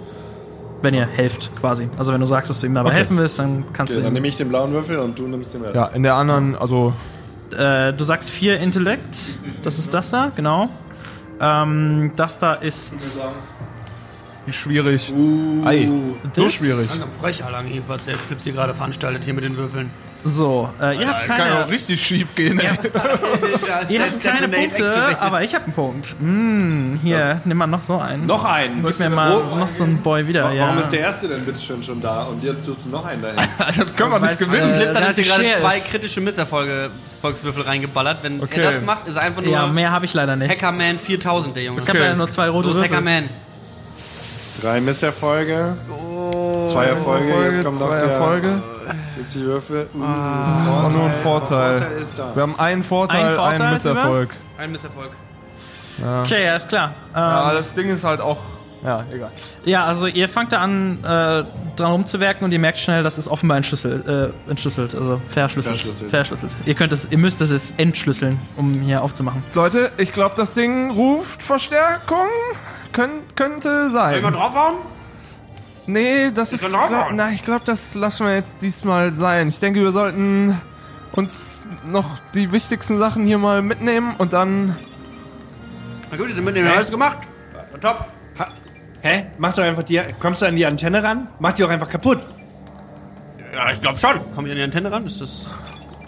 [0.85, 1.89] wenn ihr helft, quasi.
[1.97, 2.99] Also wenn du sagst, dass du ihm dabei Okay.
[2.99, 5.55] helfen willst, dann kannst Okay, du dann nehme ich den blauen Würfel und du nimmst
[5.55, 5.77] den Rest.
[5.77, 6.93] Ja, in der anderen, also
[7.57, 9.39] Äh, du sagst vier Intellekt.
[9.63, 10.71] Das ist das da, genau.
[11.43, 13.21] Ähm, das da ist.
[14.47, 15.13] wie schwierig.
[15.13, 15.89] Uh, Ei,
[16.35, 16.89] so schwierig.
[17.21, 19.91] Frech, hier, was der Flips hier gerade veranstaltet, hier mit den Würfeln.
[20.25, 22.79] So, äh, ihr habt Kann ja keine, auch richtig schief gehen, ey.
[23.89, 26.15] ihr habt keine Punkte, aber ich habe einen Punkt.
[26.19, 28.27] Hm, hier, nimm mal noch so einen.
[28.27, 28.85] Noch einen.
[28.85, 30.45] Gib mir mal noch so einen Boy wieder.
[30.45, 30.79] Warum ja.
[30.81, 33.37] ist der erste denn bitte schon schon da und jetzt tust du noch einen dahin?
[33.59, 34.71] Das können wir nicht gewinnen.
[34.71, 35.91] äh, Flips hat uns gerade zwei ist.
[35.91, 38.19] kritische Misserfolge Volkswürfel reingeballert.
[38.23, 38.61] Wenn Okay.
[38.61, 40.51] er das macht, ist er einfach nur Ja, mehr habe ich leider nicht.
[40.51, 41.81] Hackerman 4000, der Junge.
[41.83, 42.09] Ich habe Okay.
[42.09, 42.91] ja nur zwei rote Los, Würfel.
[42.93, 43.29] Hackerman.
[44.61, 45.77] Drei Misserfolge.
[46.73, 47.45] Zwei Erfolge.
[47.45, 48.63] Jetzt kommt noch zwei der Erfolge.
[49.19, 49.89] Jetzt die Würfel.
[49.95, 50.01] Uh,
[50.67, 51.79] Das ist auch nur ein Vorteil.
[51.79, 52.35] Vorteil.
[52.35, 54.31] Wir haben einen Vorteil, Einen Vorteil einen Misserfolg.
[54.59, 55.11] Ein Misserfolg.
[56.23, 56.89] Okay, alles klar.
[57.15, 58.39] Ähm, Ja, das Ding ist halt auch.
[58.85, 59.31] Ja, egal.
[59.65, 61.45] Ja, also ihr fangt da an, äh,
[61.77, 65.77] dran rumzuwerken und ihr merkt schnell, das ist offenbar entschlüsselt, äh, entschlüsselt, also verschlüsselt.
[65.77, 66.11] Verschlüsselt.
[66.11, 66.53] Verschlüsselt.
[66.65, 69.45] Ihr könnt es, ihr müsst es jetzt entschlüsseln, um hier aufzumachen.
[69.55, 72.27] Leute, ich glaube, das Ding ruft Verstärkung.
[72.93, 74.15] Kön könnte sein.
[74.17, 74.75] Will man draufhauen?
[75.87, 76.63] Nee, das ist.
[76.63, 79.49] Ist glaub, na, ich glaube, das lassen wir jetzt diesmal sein.
[79.49, 80.61] Ich denke, wir sollten
[81.13, 84.77] uns noch die wichtigsten Sachen hier mal mitnehmen und dann.
[86.11, 87.19] Na gut, die sind mit dem alles gemacht.
[87.81, 88.07] Top.
[89.03, 89.27] Hä?
[89.39, 90.01] Mach doch einfach die.
[90.21, 91.27] Kommst du an die Antenne ran?
[91.41, 92.21] Mach die auch einfach kaputt.
[93.53, 94.21] Ja, ich glaube schon.
[94.35, 95.05] Komm ich an die Antenne ran?
[95.05, 95.53] Ist das.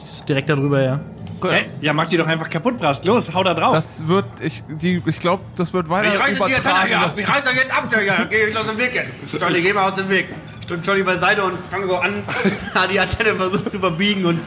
[0.01, 1.01] Die ist direkt darüber, ja.
[1.43, 1.67] Hä?
[1.81, 3.05] Ja, mach die doch einfach kaputt, Brast.
[3.05, 3.75] Los, hau da drauf.
[3.75, 4.25] Das wird.
[4.41, 6.89] Ich, die, ich glaube, das wird weiter Ich reiß jetzt die Antenne übertragen.
[6.89, 7.13] hier ab.
[7.17, 7.89] Ich reiß jetzt ab.
[8.07, 9.25] Ja, geh ich aus dem Weg jetzt.
[9.41, 10.35] Johnny, geh mal aus dem Weg.
[10.63, 12.23] Stund Johnny beiseite und fang so an,
[12.91, 14.41] die Antenne versucht zu verbiegen und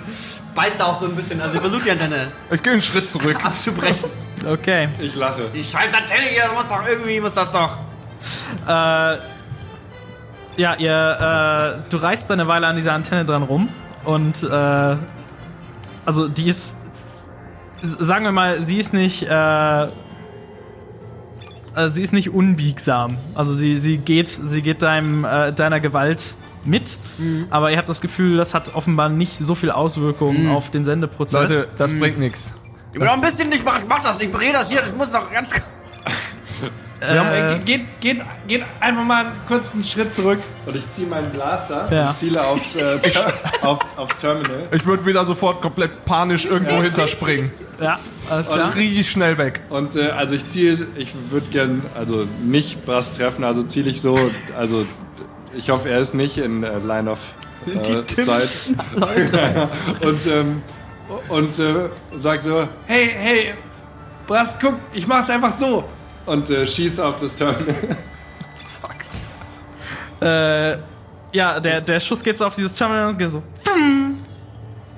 [0.56, 1.40] beißt da auch so ein bisschen.
[1.42, 3.44] Also ich versuche die Antenne Ich gehe einen Schritt zurück.
[3.46, 4.10] abzubrechen.
[4.48, 4.90] Okay.
[5.00, 5.44] Ich lache.
[5.54, 7.78] Die scheiß Antenne hier, muss doch irgendwie, muss das doch.
[8.68, 9.18] Äh,
[10.58, 13.70] ja, ihr, äh, du reißt eine Weile an dieser Antenne dran rum
[14.06, 14.96] und, äh,
[16.08, 16.78] also die ist,
[17.82, 19.90] sagen wir mal, sie ist nicht, äh, äh,
[21.90, 23.18] sie ist nicht unbiegsam.
[23.36, 26.98] Also sie, sie geht, sie geht deinem, äh, deiner Gewalt mit,
[27.50, 31.50] aber ihr habt das Gefühl, das hat offenbar nicht so viel Auswirkungen auf den Sendeprozess.
[31.50, 32.54] Leute, das bringt nichts.
[32.94, 35.12] Ich will doch ein bisschen nicht, mach, mach das nicht, dreh das hier, das muss
[35.12, 35.52] doch ganz.
[37.00, 41.08] Wir haben äh, Geht, geht, geht einfach mal kurz einen Schritt zurück und ich ziehe
[41.08, 42.12] meinen Blaster Ja.
[42.12, 42.98] Ich ziele aufs, äh,
[43.62, 44.68] auf, aufs Terminal.
[44.72, 47.52] Ich würde wieder sofort komplett panisch irgendwo hinterspringen.
[47.80, 48.68] ja, alles klar.
[48.70, 49.62] Und richtig schnell weg.
[49.70, 54.02] Und äh, also ich ziele, ich würde gern, also nicht Brast treffen, also ziele ich
[54.02, 54.18] so,
[54.58, 54.86] also
[55.56, 57.20] ich hoffe, er ist nicht in äh, Line of
[57.68, 58.76] äh, Sight.
[60.02, 60.62] und ähm,
[61.30, 63.54] und äh, sag so, Hey, hey,
[64.26, 65.84] Brast, guck, ich mach's einfach so.
[66.28, 67.76] Und äh, schieß auf das Terminal.
[70.20, 70.78] Äh,
[71.32, 73.44] ja, der, der Schuss geht so auf dieses Terminal und geht so.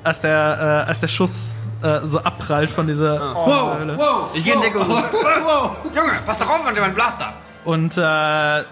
[0.01, 3.97] Als der, äh, als der Schuss äh, so abprallt von dieser Wow, Höhle.
[3.97, 4.29] wow.
[4.33, 4.87] Ich geh in Deckung.
[4.89, 7.33] Junge, pass doch auf, Mann, mein Blaster.
[7.65, 8.63] Und äh,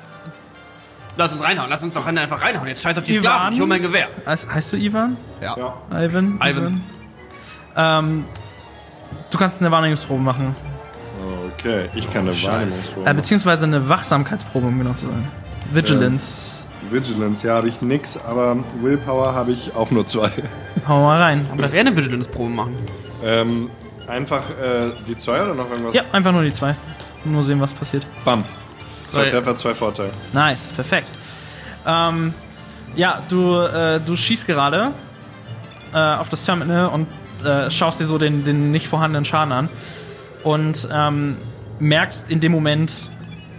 [1.18, 2.68] Lass uns reinhauen, lass uns doch einfach reinhauen.
[2.68, 3.24] Jetzt scheiß auf die Ivan?
[3.24, 4.08] Sklaven, ich hol mein Gewehr.
[4.26, 5.18] heißt, heißt du Ivan?
[5.42, 5.74] Ja.
[5.92, 6.40] Ivan?
[6.42, 6.82] Ivan.
[7.76, 8.26] Ähm,
[9.32, 10.56] du kannst eine Wahrnehmungsprobe machen.
[11.68, 13.10] Okay, ich kann eine Wahrnehmungsprobe.
[13.10, 15.28] Äh, beziehungsweise eine Wachsamkeitsprobe, um genau zu sein.
[15.74, 16.64] Vigilance.
[16.90, 20.32] Vigilance, ja, habe ich nix, aber Willpower habe ich auch nur zwei.
[20.88, 21.46] Hau mal rein.
[21.52, 22.78] Aber wäre eine Vigilance-Probe machen.
[23.24, 23.70] ähm,
[24.08, 25.94] einfach äh, die zwei oder noch irgendwas?
[25.94, 26.76] Ja, einfach nur die zwei.
[27.26, 28.06] Nur sehen, was passiert.
[28.24, 28.44] Bam.
[29.12, 29.32] Zwei Drei.
[29.32, 30.12] Treffer, zwei Vorteile.
[30.32, 31.10] Nice, perfekt.
[31.86, 32.34] Ähm,
[32.96, 34.92] ja, du, äh, du schießt gerade
[35.94, 37.08] äh, auf das Terminal und
[37.44, 39.70] äh, schaust dir so den, den nicht vorhandenen Schaden an
[40.44, 41.36] und ähm,
[41.80, 43.10] merkst in dem Moment,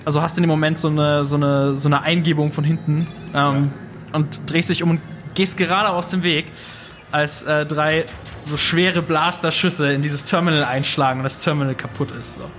[0.04, 3.70] also hast in dem Moment so eine, so eine, so eine Eingebung von hinten ähm,
[4.12, 5.00] und drehst dich um und
[5.34, 6.46] gehst gerade aus dem Weg,
[7.12, 8.04] als äh, drei
[8.42, 12.34] so schwere Blasterschüsse in dieses Terminal einschlagen und das Terminal kaputt ist.
[12.34, 12.50] So.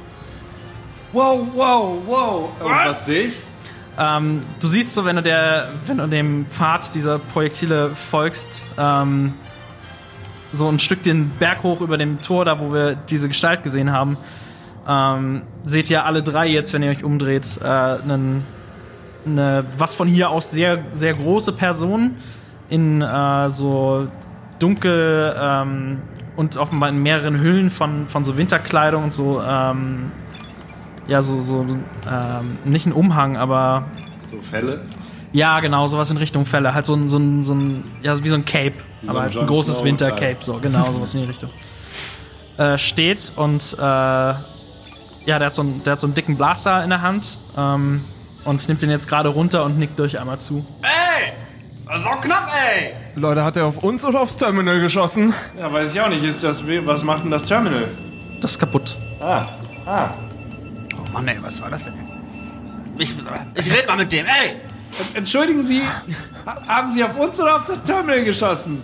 [1.11, 2.49] Wow, wow, wow.
[2.59, 3.33] Und was sehe ich?
[3.97, 9.33] Ähm, du siehst so, wenn du, der, wenn du dem Pfad dieser Projektile folgst, ähm,
[10.53, 13.91] so ein Stück den Berg hoch über dem Tor, da wo wir diese Gestalt gesehen
[13.91, 14.17] haben,
[14.89, 18.43] ähm, seht ihr alle drei jetzt, wenn ihr euch umdreht, äh, einen,
[19.25, 22.15] eine, was von hier aus sehr, sehr große Person
[22.69, 24.07] in äh, so
[24.57, 26.01] dunkel ähm,
[26.35, 30.11] und offenbar in mehreren Hüllen von, von so Winterkleidung und so, ähm,
[31.07, 33.85] ja, so, so ähm, nicht ein Umhang, aber
[34.31, 34.81] So Fälle.
[35.33, 36.73] ja, genau, sowas in Richtung Fälle.
[36.73, 38.73] Halt so ein, so ein, so ein ja, wie so ein Cape.
[39.03, 41.49] so aber ein halt ein großes Wintercape, so, genau, sowas in die Richtung.
[42.57, 44.33] Äh, steht und, äh,
[45.29, 48.03] ja, der hat, so einen, der hat so einen dicken Blaster in der Hand ähm,
[48.45, 50.65] und nimmt den jetzt gerade runter und nickt euch einmal zu.
[50.81, 51.31] Ey!
[51.87, 52.93] Das ist auch knapp, ey!
[53.15, 55.33] Leute, hat er auf uns oder aufs Terminal geschossen?
[55.57, 56.23] Ja, weiß ich auch nicht.
[56.23, 57.87] Ist das, was macht denn das Terminal?
[58.41, 58.95] Das ist kaputt.
[59.19, 59.43] Ah,
[59.85, 60.09] ah.
[60.95, 62.15] Oh Mann, ey, was war das denn jetzt?
[62.97, 63.13] Ich,
[63.55, 64.57] ich red mal mit dem, ey!
[65.13, 65.81] Entschuldigen Sie,
[66.45, 68.83] ha- haben Sie auf uns oder auf das Terminal geschossen?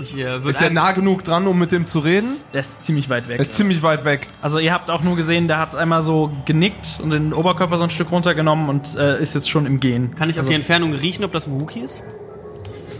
[0.00, 2.36] Ich äh, Ist er nah genug dran, um mit dem zu reden?
[2.52, 3.38] Der ist ziemlich weit weg.
[3.38, 4.28] Er ist ziemlich weit weg.
[4.40, 7.84] Also ihr habt auch nur gesehen, der hat einmal so genickt und den Oberkörper so
[7.84, 10.14] ein Stück runtergenommen und äh, ist jetzt schon im Gehen.
[10.14, 12.02] Kann ich auf also, die Entfernung riechen, ob das ein Wookie ist?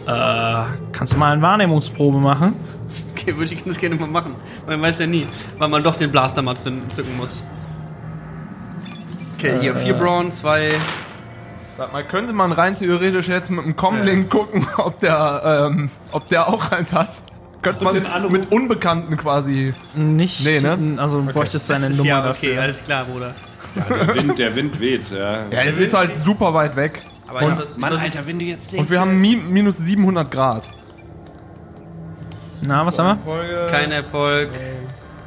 [0.06, 2.54] äh, Kannst du mal eine Wahrnehmungsprobe machen?
[3.12, 4.34] Okay, würde ich das gerne mal machen.
[4.66, 5.26] Man weiß ja nie,
[5.58, 6.82] weil man doch den Blaster mal zücken
[7.18, 7.44] muss.
[9.36, 10.72] Okay, hier vier Brawn, zwei.
[11.80, 16.28] Sag mal, könnte man rein theoretisch jetzt mit dem Comlink gucken, ob der, ähm, ob
[16.28, 17.22] der auch eins hat?
[17.62, 17.94] Könnte man
[18.30, 19.72] mit Unbekannten quasi.
[19.94, 20.44] Nicht.
[20.44, 21.00] Nee, ne?
[21.00, 22.50] Also bräuchtest seine Das ist Nummer ja dafür.
[22.50, 23.34] okay, alles klar, Bruder.
[23.74, 25.46] Der Wind, der Wind weht, ja.
[25.50, 27.00] Ja, es ist halt super weit weg.
[27.26, 30.68] Aber ich vers- ich vers- wenn du jetzt Und wir haben mi minus 700 Grad.
[32.60, 33.68] Na, was haben wir?
[33.70, 34.50] kein Erfolg,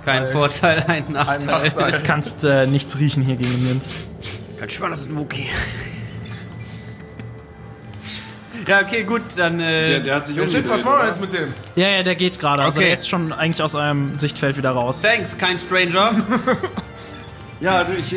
[0.05, 1.93] kein Vorteil, ein Nachteil.
[1.93, 3.83] Du kannst äh, nichts riechen hier gegen den Wind.
[4.59, 5.47] Kann schwören, das ist ein Wookie.
[8.67, 9.59] Ja, okay, gut, dann.
[9.59, 10.69] Äh, Der, der hat sich umgedreht.
[10.69, 11.53] was machen wir jetzt mit dem?
[11.75, 12.63] Ja, ja, der geht gerade.
[12.63, 12.85] Also Okay.
[12.85, 15.01] der ist schon eigentlich aus eurem Sichtfeld wieder raus.
[15.01, 16.13] Thanks, kein Stranger.
[17.59, 18.13] Ja, du, ich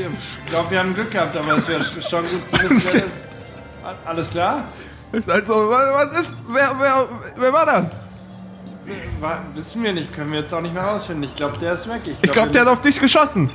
[0.50, 3.94] glaube, wir haben Glück gehabt, aber es wäre schon gut zu wissen, wer das.
[4.04, 4.64] Alles klar?
[5.12, 8.00] Ist halt so, was was ist, wer, wer, wer war das?
[9.20, 11.22] War, wissen wir nicht, können wir jetzt auch nicht mehr rausfinden.
[11.24, 12.00] Ich glaube, der ist weg.
[12.22, 13.48] Ich glaube, der hat auf dich geschossen.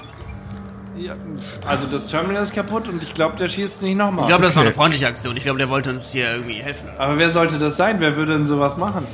[1.02, 1.14] Ja,
[1.68, 4.22] also das Terminal ist kaputt und ich glaube, der schießt nicht nochmal.
[4.24, 5.36] Ich glaube, das war eine freundliche Aktion.
[5.38, 6.90] Ich glaube, der wollte uns hier irgendwie helfen.
[6.98, 7.98] aber wer sollte das sein?
[8.00, 9.06] Wer würde denn sowas machen?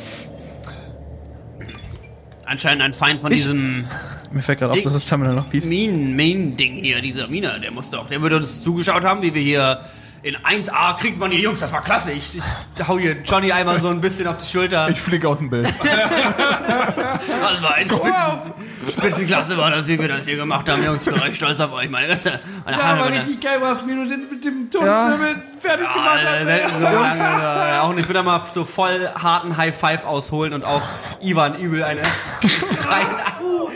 [2.45, 3.85] Anscheinend ein Feind von Ich- diesem
[4.31, 5.69] Mir fällt gerade auf, dass das Terminal noch piepst.
[5.69, 9.41] Minen, Main-Ding hier, dieser Miner, der muss doch, der würde uns zugeschaut haben, wie wir
[9.41, 9.79] hier
[10.23, 12.11] in 1A Kriegsmann, die Jungs, das war klasse.
[12.11, 14.89] Ich, ich hau hier Johnny einmal so ein bisschen auf die Schulter.
[14.89, 15.65] Ich flieg aus dem Bild.
[15.65, 18.53] Das war ein Spitzen,
[18.97, 21.05] Spitzenklasse war das, wie wir das hier gemacht haben, Jungs.
[21.05, 21.89] Ich bin recht stolz auf euch.
[21.89, 22.33] Meine meine Ja,
[22.65, 25.09] Hand, aber meine, richtig geil war es, wie du den mit dem Ja.
[25.09, 26.45] Tonwirbel fertig gemacht ja, hast.
[26.45, 26.93] selten so ey.
[26.93, 27.99] lange, ja, auch nicht.
[28.01, 30.81] Ich würde da mal so voll harten High Five ausholen und auch
[31.21, 32.01] Ivan übel eine
[32.89, 33.05] rein.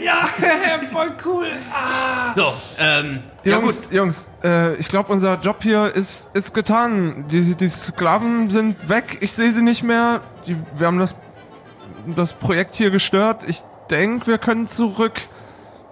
[0.04, 0.28] Ja,
[0.92, 1.48] voll cool.
[2.36, 3.58] So, ähm, ja.
[3.60, 7.26] Jungs, Jungs, äh, ich glaube, unser Job hier ist, ist getan.
[7.28, 9.20] Die, die Sklaven sind weg.
[9.22, 10.22] Ich sehe sie nicht mehr.
[10.48, 11.16] Die, wir haben das,
[12.08, 13.44] das Projekt hier gestört.
[13.48, 15.22] Ich denke, wir können zurück.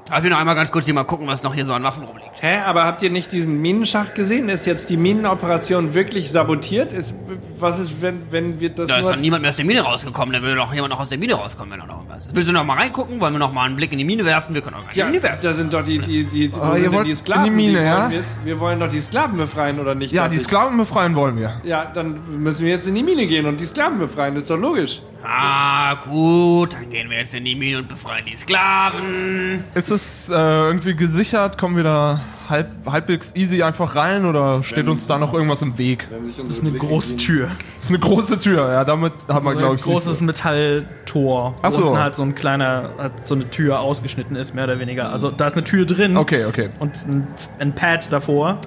[0.09, 2.03] Darf ich noch einmal ganz kurz hier mal gucken, was noch hier so an Waffen
[2.03, 2.31] rumliegt?
[2.41, 4.49] Hä, aber habt ihr nicht diesen Minenschacht gesehen?
[4.49, 6.93] Ist jetzt die Minenoperation wirklich sabotiert?
[6.93, 7.13] Ist,
[7.59, 10.33] was ist, wenn, wenn wir das Da ist doch niemand mehr aus der Mine rausgekommen.
[10.33, 12.35] Da würde doch jemand noch aus der Mine rauskommen, wenn er noch was ist.
[12.35, 13.21] Willst du noch mal reingucken?
[13.21, 14.55] Wollen wir noch mal einen Blick in die Mine werfen?
[14.55, 15.43] Wir können auch ja, in die Mine werfen.
[15.43, 17.43] da sind doch die, die, die, wo Ah, ihr sind denn die in Sklaven?
[17.43, 18.09] die Mine, wollen ja?
[18.09, 20.11] Wir, wir wollen doch die Sklaven befreien, oder nicht?
[20.11, 20.39] Ja, die?
[20.39, 21.61] Sklaven befreien wollen wir.
[21.63, 24.49] Ja, dann müssen wir jetzt in die Mine gehen und die Sklaven befreien, das ist
[24.49, 25.03] doch logisch.
[25.23, 26.73] Ah, gut.
[26.73, 29.63] Dann gehen wir jetzt in die Mine und befreien die Sklaven.
[29.75, 31.57] Ist es äh, irgendwie gesichert?
[31.57, 35.77] Kommen wir da halb, halbwegs easy einfach rein oder steht uns da noch irgendwas im
[35.77, 36.07] Weg?
[36.09, 37.17] Wenn Das ist eine Blicke große.
[37.17, 37.47] Tür.
[37.77, 41.55] Das ist eine große Tür, ja, damit hat man, So glaube ein ich, großes Metalltor.
[41.61, 41.87] Ach so.
[41.87, 45.11] Unten halt so ein kleiner, halt so eine Tür ausgeschnitten ist, mehr oder weniger.
[45.11, 46.15] Also da ist eine Tür drin.
[46.17, 46.69] Okay, okay.
[46.79, 47.27] Und ein,
[47.59, 48.57] ein Pad davor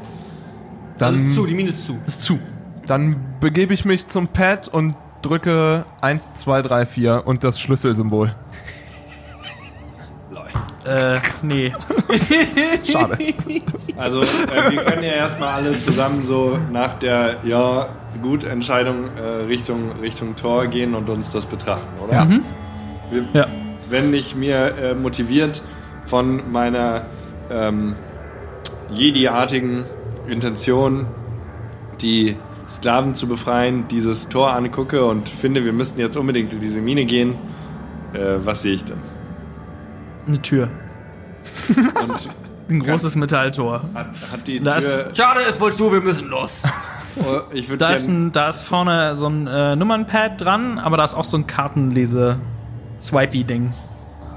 [0.99, 1.99] Das ist zu, Dann, die Mine ist zu.
[2.07, 2.38] ist zu.
[2.87, 8.35] dann begebe ich mich zum Pad und drücke 1, 2, 3, 4 und das Schlüsselsymbol.
[10.85, 11.72] Äh, nee.
[12.85, 13.16] Schade.
[13.96, 17.88] Also, äh, wir können ja erstmal alle zusammen so nach der, ja,
[18.20, 22.12] gut Entscheidung äh, Richtung, Richtung Tor gehen und uns das betrachten, oder?
[22.14, 22.28] Ja.
[23.11, 23.46] Wir, Ja.
[23.90, 25.62] Wenn ich mir äh, motiviert
[26.06, 27.02] von meiner
[27.50, 27.94] ähm,
[28.90, 29.85] Jedi-artigen
[30.26, 31.06] Intention,
[32.00, 32.37] die
[32.72, 37.04] Sklaven zu befreien, dieses Tor angucke und finde, wir müssten jetzt unbedingt in diese Mine
[37.04, 37.35] gehen,
[38.14, 38.98] äh, was sehe ich denn?
[40.26, 40.68] Eine Tür.
[42.02, 42.30] Und
[42.70, 43.82] Ein großes Metalltor.
[43.92, 45.11] hat, hat die Das- Tür...
[45.14, 46.62] Schade, es wolltest du, wir müssen los.
[47.16, 51.04] Oh, ich Da ist, ein, da ist vorne so ein äh, Nummernpad dran, aber da
[51.04, 53.70] ist auch so ein Kartenlese-Swipey-Ding.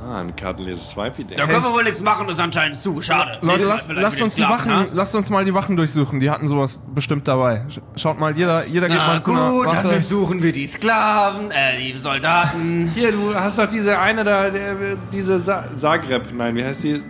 [0.08, 1.36] Ah, ein Kartenlese-Swipey-Ding.
[1.38, 3.02] Da können wir wohl nichts machen, ist anscheinend zu.
[3.02, 3.40] Schade.
[3.42, 4.88] Leute, Nächstes Mal lasst, vielleicht lasst mit den uns Sklaven, Wachen, ne?
[4.94, 6.20] lasst uns mal die Wachen durchsuchen.
[6.20, 7.66] Die hatten sowas bestimmt dabei.
[7.70, 9.88] Sch- Schaut mal, jeder, jeder geht Na mal zu einer gut, dann Wache.
[9.90, 12.92] durchsuchen wir die Sklaven, äh, die Soldaten.
[12.94, 14.76] Hier, du hast doch diese eine da, der,
[15.12, 16.92] diese Sa Zagreb, nein, wie heißt die?
[16.94, 17.02] Äh,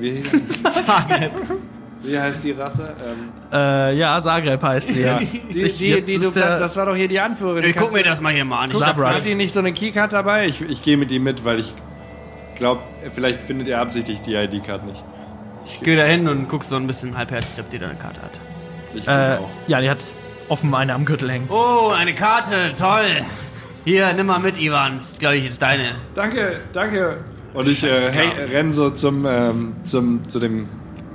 [0.00, 0.22] wie,
[2.02, 2.94] wie heißt die Rasse?
[3.04, 5.34] Ähm, Äh, ja, Zagreb heißt sie jetzt.
[5.52, 7.64] die, Ich- die, jetzt die, ist du, der- das war doch hier die Anführerin.
[7.64, 8.70] Ich guck mir das mal hier mal an.
[8.70, 10.46] Ich hab- Hat die nicht so eine Keycard dabei?
[10.46, 11.74] Ich, ich ich gehe mit ihm mit, weil ich
[12.56, 12.82] glaube,
[13.14, 15.02] vielleicht findet er absichtlich die ID-Card nicht.
[15.64, 18.20] Ich gehe da hin und guck so ein bisschen halbherzig, ob die da eine Karte
[18.22, 18.30] hat.
[18.94, 19.48] Ich Äh, auch.
[19.66, 20.04] ja, die hat
[20.48, 21.48] offen eine am Gürtel hängen.
[21.50, 23.22] Oh, eine Karte, toll.
[23.84, 24.94] Hier, nimm mal mit, Ivan.
[24.94, 25.96] Das ist, glaube ich, jetzt deine.
[26.14, 27.18] Danke, danke.
[27.54, 28.48] Und ich äh, hey, Kram.
[28.50, 30.68] renn so zum, ähm, zum, zu dem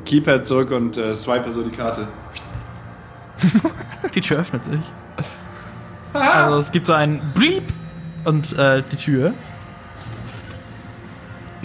[0.05, 2.07] Keypad zurück und äh, swipe so die Karte.
[4.15, 4.79] Die Tür öffnet sich.
[6.13, 7.63] Also es gibt so ein Bleep
[8.25, 9.33] und äh, die Tür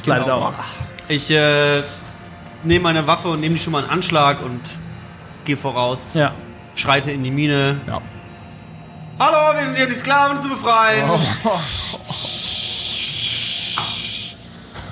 [0.07, 0.49] Genau.
[0.49, 0.55] auf.
[1.09, 1.83] Ich äh,
[2.65, 4.61] nehme meine Waffe und nehme die schon mal in Anschlag und
[5.45, 6.15] gehe voraus.
[6.15, 6.33] Ja.
[6.75, 7.81] Schreite in die Mine.
[7.87, 8.01] Ja.
[9.19, 11.09] Hallo, wir sind hier, um die Sklaven zu befreien.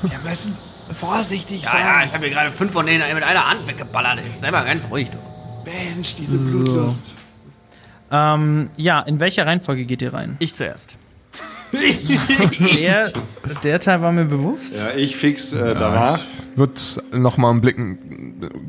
[0.02, 0.54] Wir müssen
[0.92, 4.20] vorsichtig Ja, ja, ich habe mir gerade fünf von denen mit einer Hand weggeballert.
[4.24, 5.18] Jetzt sei mal ganz ruhig, du.
[5.64, 6.58] Mensch, diese So.
[6.58, 7.14] Blutlust.
[8.10, 10.36] Ähm, ja, in welcher Reihenfolge geht ihr rein?
[10.40, 10.98] Ich zuerst.
[11.74, 13.08] Der,
[13.62, 14.82] der Teil war mir bewusst.
[14.82, 16.20] Ja, ich fix äh, danach.
[16.56, 17.76] Wird noch mal einen Blick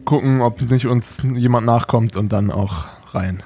[0.05, 3.43] gucken, ob nicht uns jemand nachkommt und dann auch rein.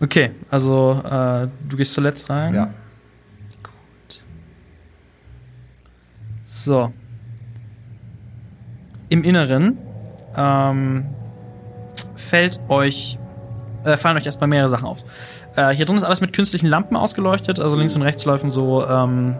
[0.00, 2.54] Okay, also äh, du gehst zuletzt rein.
[2.54, 2.64] Ja.
[3.62, 4.22] Gut.
[6.42, 6.92] So.
[9.08, 9.78] Im Inneren
[10.36, 11.06] ähm,
[12.16, 13.18] fällt euch,
[13.84, 15.04] äh, fallen euch erstmal mehrere Sachen auf.
[15.56, 18.86] Äh, hier drin ist alles mit künstlichen Lampen ausgeleuchtet, also links und rechts laufen so,
[18.88, 19.36] ähm,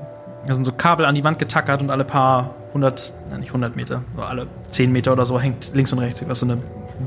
[0.46, 3.77] da sind so Kabel an die Wand getackert und alle paar hundert, nein, nicht 100
[3.77, 6.59] Meter, so alle 10 Meter oder so hängt links und rechts was so eine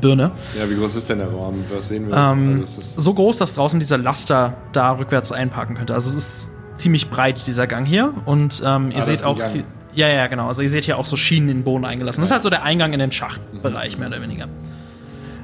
[0.01, 0.31] Birne.
[0.59, 1.63] Ja, wie groß ist denn der Raum?
[1.73, 2.15] Was sehen wir?
[2.17, 5.93] Ähm, Also, so groß, dass draußen dieser Laster da rückwärts einparken könnte.
[5.93, 8.13] Also es ist ziemlich breit, dieser Gang hier.
[8.25, 9.37] Und ähm, ihr Ah, seht auch.
[9.37, 9.63] Gang.
[9.93, 10.47] Ja, ja, genau.
[10.47, 12.19] Also ihr seht hier auch so Schienen in den Boden eingelassen.
[12.21, 14.47] Das ist halt so der Eingang in den Schachtbereich, mehr oder weniger.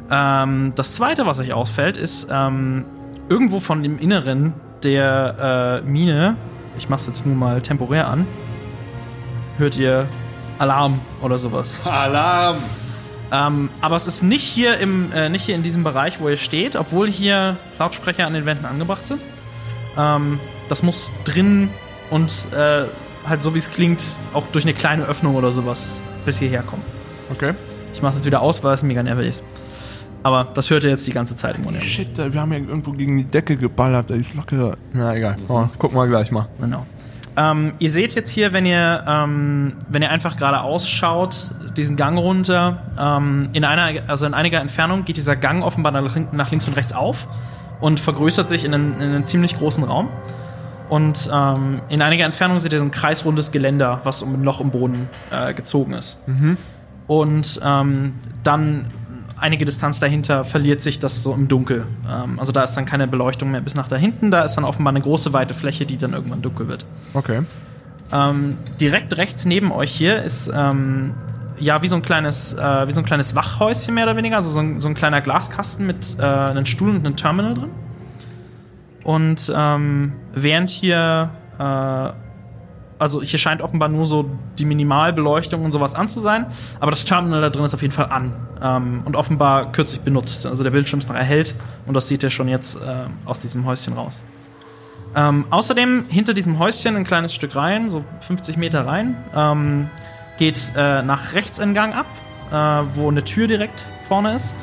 [0.09, 2.83] Ähm, das zweite, was euch auffällt, ist ähm,
[3.31, 6.35] irgendwo von dem Inneren der äh, Mine,
[6.77, 8.27] ich mach's jetzt nur mal temporär an,
[9.57, 10.09] hört ihr
[10.59, 11.85] Alarm oder sowas.
[11.85, 12.57] Alarm!
[13.31, 16.35] Ähm, aber es ist nicht hier, im, äh, nicht hier in diesem Bereich, wo ihr
[16.35, 19.21] steht, obwohl hier Lautsprecher an den Wänden angebracht sind.
[19.97, 21.69] Ähm, das muss drin
[22.09, 22.83] und äh,
[23.25, 26.83] halt so wie es klingt, auch durch eine kleine Öffnung oder sowas bis hierher kommen.
[27.31, 27.53] Okay.
[27.93, 29.43] Ich mach's jetzt wieder aus, weil es mega nervig ist.
[30.23, 31.81] Aber das hört ihr jetzt die ganze Zeit im Grunde.
[31.81, 34.09] Shit, wir haben ja irgendwo gegen die Decke geballert.
[34.09, 34.77] Da ist locker.
[34.93, 35.37] Na egal.
[35.47, 36.47] Oh, gucken wir gleich mal.
[36.59, 36.85] Genau.
[37.37, 42.17] Ähm, ihr seht jetzt hier, wenn ihr, ähm, wenn ihr einfach gerade ausschaut, diesen Gang
[42.17, 46.67] runter, ähm, in einer, also in einiger Entfernung geht dieser Gang offenbar nach, nach links
[46.67, 47.27] und rechts auf
[47.79, 50.09] und vergrößert sich in einen, in einen ziemlich großen Raum.
[50.89, 54.59] Und ähm, in einiger Entfernung seht ihr so ein kreisrundes Geländer, was um ein Loch
[54.59, 56.19] im Boden äh, gezogen ist.
[57.07, 58.87] Und ähm, dann
[59.41, 61.85] einige Distanz dahinter verliert sich das so im Dunkel.
[62.09, 64.31] Ähm, also da ist dann keine Beleuchtung mehr bis nach da hinten.
[64.31, 66.85] Da ist dann offenbar eine große weite Fläche, die dann irgendwann dunkel wird.
[67.13, 67.41] Okay.
[68.13, 71.15] Ähm, direkt rechts neben euch hier ist ähm,
[71.59, 74.49] ja wie so ein kleines, äh, wie so ein kleines Wachhäuschen mehr oder weniger, also
[74.49, 77.69] so ein, so ein kleiner Glaskasten mit äh, einem Stuhl und einem Terminal drin.
[79.03, 82.30] Und ähm, während hier, äh,
[83.01, 86.45] also hier scheint offenbar nur so die Minimalbeleuchtung und sowas an zu sein,
[86.79, 90.45] aber das Terminal da drin ist auf jeden Fall an ähm, und offenbar kürzlich benutzt.
[90.45, 91.55] Also der Bildschirm ist noch erhellt
[91.87, 92.79] und das seht ihr schon jetzt äh,
[93.25, 94.23] aus diesem Häuschen raus.
[95.15, 99.89] Ähm, außerdem hinter diesem Häuschen ein kleines Stück rein, so 50 Meter rein, ähm,
[100.37, 102.05] geht äh, nach rechts ein Gang ab,
[102.51, 104.55] äh, wo eine Tür direkt vorne ist.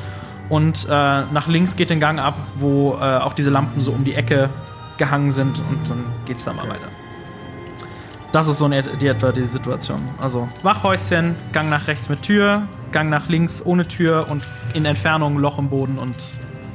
[0.48, 4.04] Und äh, nach links geht ein Gang ab, wo äh, auch diese Lampen so um
[4.04, 4.48] die Ecke
[4.96, 6.86] gehangen sind und dann geht's da mal weiter.
[8.32, 10.02] Das ist so in et- die etwa die Situation.
[10.20, 12.62] Also Wachhäuschen, Gang nach rechts mit Tür,
[12.92, 14.42] Gang nach links ohne Tür und
[14.74, 16.14] in Entfernung Loch im Boden und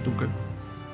[0.03, 0.29] dunkel.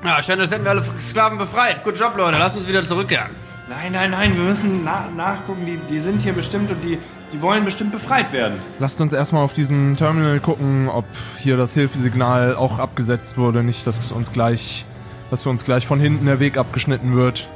[0.04, 1.82] Ja, schön, als hätten wir alle Sklaven befreit.
[1.84, 2.38] Gut Job, Leute.
[2.38, 3.30] Lasst uns wieder zurückkehren.
[3.68, 5.64] Nein, nein, nein, wir müssen na nachgucken.
[5.66, 6.98] Die, die sind hier bestimmt und die,
[7.32, 8.54] die wollen bestimmt befreit werden.
[8.80, 11.04] Lasst uns erstmal auf diesem Terminal gucken, ob
[11.38, 13.62] hier das Hilfesignal auch abgesetzt wurde.
[13.62, 14.84] Nicht, dass es uns gleich,
[15.30, 17.48] dass für uns gleich von hinten der Weg abgeschnitten wird.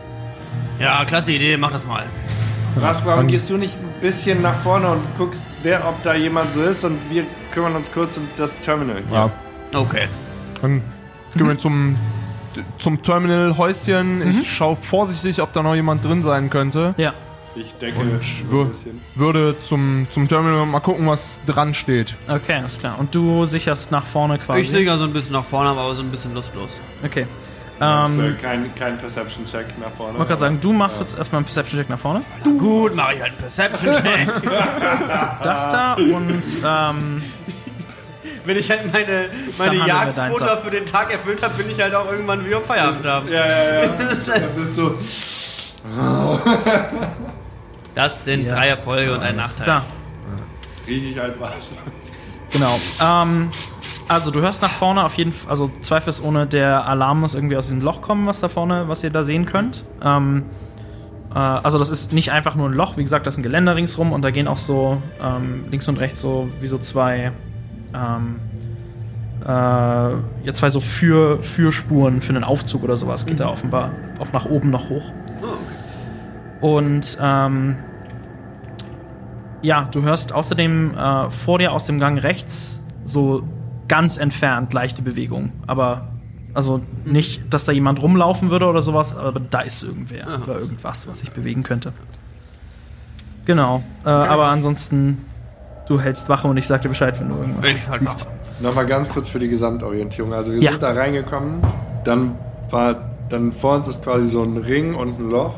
[0.79, 1.57] Ja, klasse Idee.
[1.57, 2.05] Mach das mal.
[2.81, 6.53] Rasbram, Wann- gehst du nicht ein bisschen nach vorne und guckst, wer, ob da jemand
[6.53, 9.01] so ist und wir kümmern uns kurz um das Terminal.
[9.13, 9.31] Ja.
[9.75, 10.09] Okay.
[10.61, 10.83] Dann
[11.37, 11.97] gehen wir zum,
[12.79, 14.29] zum Terminal-Häuschen.
[14.31, 16.95] Ich schaue vorsichtig, ob da noch jemand drin sein könnte.
[16.97, 17.13] Ja.
[17.57, 19.01] Ich denke, Und wür bisschen.
[19.15, 22.17] würde zum, zum Terminal mal gucken, was dran steht.
[22.27, 22.99] Okay, alles klar.
[22.99, 24.61] Und du sicherst nach vorne quasi.
[24.63, 26.81] Ich sehe so ein bisschen nach vorne, aber so ein bisschen lustlos.
[27.05, 27.27] Okay.
[27.85, 30.13] Äh, Ähm, kein, kein Perception-Check nach vorne.
[30.13, 32.23] ich wollte gerade sagen, du machst jetzt erstmal einen Perception-Check nach vorne.
[32.59, 34.29] Gut, mache ich halt einen Perception-Check.
[35.43, 37.23] Das da und ähm,
[38.45, 41.95] Wenn ich halt meine, meine Dann Jagdquota für den Tag erfüllt habe, bin ich halt
[41.95, 43.29] auch irgendwann wieder Feierabend haben.
[43.29, 43.89] Ja, ja, ja.
[44.27, 44.95] da bist du.
[47.95, 48.51] Das sind Ja.
[48.51, 49.65] drei Erfolge und ein Nachteil.
[49.65, 49.87] klar,
[50.87, 51.53] Riech ich halt was.
[52.51, 52.79] genau.
[53.03, 53.49] Ähm,
[54.09, 57.67] Also du hörst nach vorne auf jeden Fall, also zweifelsohne der Alarm muss irgendwie aus
[57.67, 59.85] diesem Loch kommen, was da vorne, was ihr da sehen könnt.
[60.03, 60.45] Ähm,
[61.35, 63.77] äh, also das ist nicht einfach nur ein Loch, wie gesagt, das ist ein Geländer
[63.77, 67.33] ringsrum und da gehen auch so ähm, links und rechts so wie so zwei
[67.95, 68.41] ähm,
[69.45, 74.33] äh, ja, zwei so für, Führspuren für einen Aufzug oder sowas geht da offenbar auch
[74.33, 75.13] nach oben noch hoch.
[76.61, 77.77] Und ähm,
[79.61, 83.43] ja, du hörst außerdem äh, vor dir aus dem Gang rechts so
[83.95, 85.53] ganz entfernt leichte Bewegung.
[85.69, 86.09] Aber
[86.53, 90.41] also nicht, dass da jemand rumlaufen würde oder sowas, aber da ist irgendwer Aha.
[90.43, 91.93] oder irgendwas, was sich bewegen könnte.
[93.45, 93.85] Genau.
[94.05, 95.25] Äh, aber ansonsten,
[95.87, 98.27] du hältst Wache und ich sag dir Bescheid, wenn du irgendwas Ich halt siehst.
[98.61, 100.33] Nochmal ganz kurz für die Gesamtorientierung.
[100.33, 100.73] Also wir Ja.
[100.73, 101.61] sind da reingekommen,
[102.05, 102.37] dann
[102.71, 102.97] war,
[103.29, 105.55] dann vor uns ist quasi so ein Ring und ein Loch.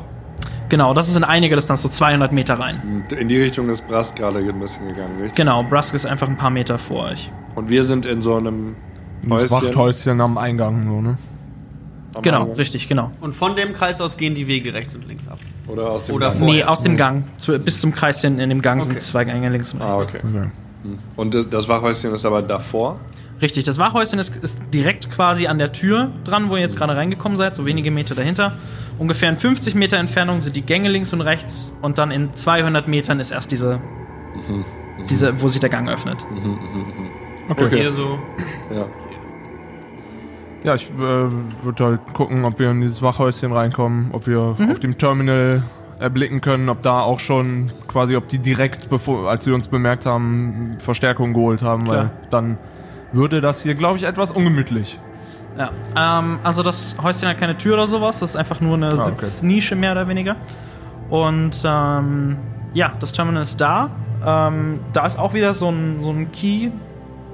[0.69, 3.03] Genau, das ist in einiger Distanz, so 200 Meter rein.
[3.17, 5.35] In die Richtung ist Brass gerade ein bisschen gegangen, richtig?
[5.35, 7.31] Genau, Brusk ist einfach ein paar Meter vor euch.
[7.57, 8.75] Und wir sind in so einem
[9.27, 9.49] Häuschen.
[9.49, 11.17] Wachthäuschen am Eingang, so, ne?
[12.13, 12.55] am Genau, Eingang.
[12.55, 13.09] richtig, genau.
[13.19, 15.39] Und von dem Kreis aus gehen die Wege rechts und links ab.
[15.67, 16.41] Oder aus dem Oder Gang.
[16.41, 17.23] Nee, aus dem Gang.
[17.37, 18.91] Zu, bis zum Kreischen in dem Gang Okay.
[18.91, 20.07] sind zwei Gänge links und Ah, rechts.
[20.13, 20.19] okay.
[20.23, 20.47] Okay.
[21.15, 22.99] Und das- Wachhäuschen ist aber davor.
[23.41, 26.95] Richtig, das Wachhäuschen ist, ist direkt quasi an der Tür dran, wo ihr jetzt gerade
[26.95, 28.53] reingekommen seid, so wenige Meter dahinter.
[28.99, 32.87] Ungefähr in 50 Meter Entfernung sind die Gänge links und rechts und dann in 200
[32.87, 33.79] Metern ist erst diese,
[35.09, 36.23] diese wo sich der Gang öffnet.
[37.49, 37.69] Okay.
[37.69, 38.19] Hier so.
[38.73, 38.85] Ja.
[40.63, 44.79] Ja, ich äh, würde halt gucken, ob wir in dieses Wachhäuschen reinkommen, ob wir auf
[44.79, 45.63] dem Terminal
[45.99, 50.05] erblicken können, ob da auch schon quasi, ob die direkt, bevor, als sie uns bemerkt
[50.05, 51.97] haben, Verstärkung geholt haben, Klar.
[51.97, 52.57] weil dann
[53.11, 54.99] würde das hier, glaube ich, etwas ungemütlich.
[55.57, 58.93] Ja, ähm, also das Häuschen hat keine Tür oder sowas, das ist einfach nur eine
[58.93, 59.05] okay.
[59.05, 60.35] Sitznische mehr oder weniger.
[61.09, 62.37] Und ähm,
[62.73, 63.89] ja, das Terminal ist da.
[64.25, 66.69] Ähm, da ist auch wieder so ein, so ein Key,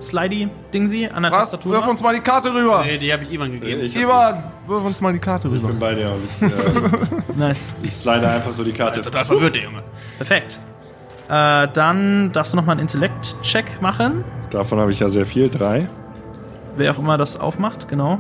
[0.04, 1.52] Slidey-Dingsy an der Was?
[1.52, 1.72] Tastatur.
[1.74, 2.84] Wirf uns mal die Karte rüber!
[2.86, 3.82] Nee, die habe ich Ivan gegeben.
[3.84, 5.68] Ich, hab- Ivan, wirf uns mal die Karte ich rüber.
[5.70, 6.54] bin bei dir und ich,
[7.36, 7.74] äh, Nice.
[7.82, 9.02] ich slide einfach so die Karte.
[9.02, 9.84] Total verwirrt, der Junge.
[10.18, 10.60] Perfekt.
[11.30, 14.24] Äh, dann darfst du nochmal einen Intellekt-Check machen.
[14.52, 15.50] Davon habe ich ja sehr viel.
[15.50, 15.88] Drei.
[16.76, 18.20] Wer auch immer das aufmacht, genau.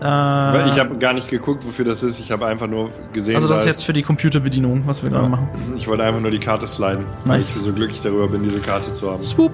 [0.00, 2.18] Äh, Weil ich habe gar nicht geguckt, wofür das ist.
[2.20, 5.08] Ich habe einfach nur gesehen, also das da ist jetzt für die Computerbedienung, was wir
[5.08, 5.48] gerade machen.
[5.76, 7.54] Ich wollte einfach nur die Karte sliden, weil ich Nice.
[7.64, 9.22] so glücklich darüber bin, diese Karte zu haben.
[9.22, 9.52] Swoop.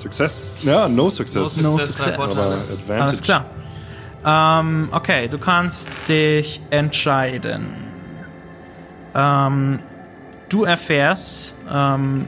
[0.00, 0.64] Success?
[0.64, 1.56] Ja, no success.
[1.56, 2.14] No No Success, success.
[2.14, 3.02] Aber Advantage.
[3.02, 3.44] Alles klar.
[4.24, 7.68] Ähm, okay, du kannst dich entscheiden.
[9.14, 9.80] Ähm,
[10.48, 12.26] du erfährst, ähm,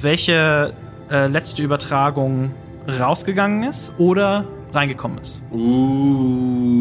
[0.00, 0.72] welche
[1.10, 2.54] äh, letzte Übertragung
[2.88, 5.42] rausgegangen ist oder reingekommen ist.
[5.52, 6.80] Uh,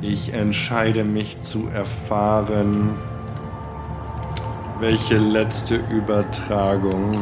[0.00, 2.96] ich entscheide mich zu erfahren,
[4.80, 7.12] welche letzte Übertragung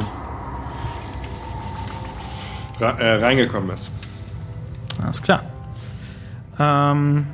[2.80, 3.90] ra äh, reingekommen ist.
[5.02, 5.42] Alles klar.
[6.58, 7.26] Ähm,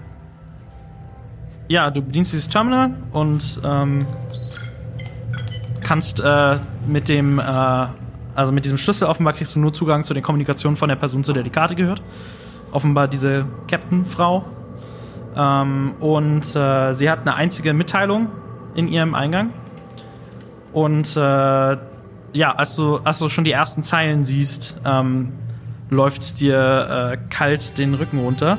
[1.69, 4.07] ja, du bedienst dieses Terminal und ähm,
[5.81, 7.43] kannst äh, mit dem, äh,
[8.35, 11.25] also mit diesem Schlüssel offenbar kriegst du nur Zugang zu den Kommunikationen von der Person,
[11.25, 12.03] zu der die Karte gehört.
[12.71, 14.45] Offenbar diese Captain-Frau.
[15.35, 18.29] Ähm, und äh, sie hat eine einzige Mitteilung
[18.75, 19.53] in ihrem Eingang.
[20.73, 25.33] Und äh, ja, als du, als du schon die ersten Zeilen siehst, ähm,
[25.91, 28.59] läuft es dir äh, kalt den Rücken runter.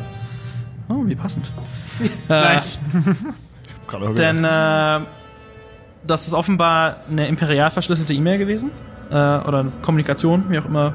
[0.89, 1.51] Oh, wie passend.
[2.29, 2.79] äh, Nice.
[4.17, 4.99] denn äh,
[6.05, 8.69] das ist offenbar eine imperial verschlüsselte E-Mail gewesen.
[9.09, 10.93] Äh, oder eine Kommunikation, wie auch immer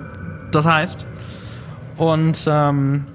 [0.53, 1.07] das heißt.
[1.97, 3.07] Und ähm,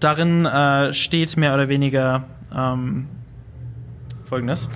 [0.00, 3.06] darin äh, steht mehr oder weniger ähm,
[4.24, 4.68] folgendes.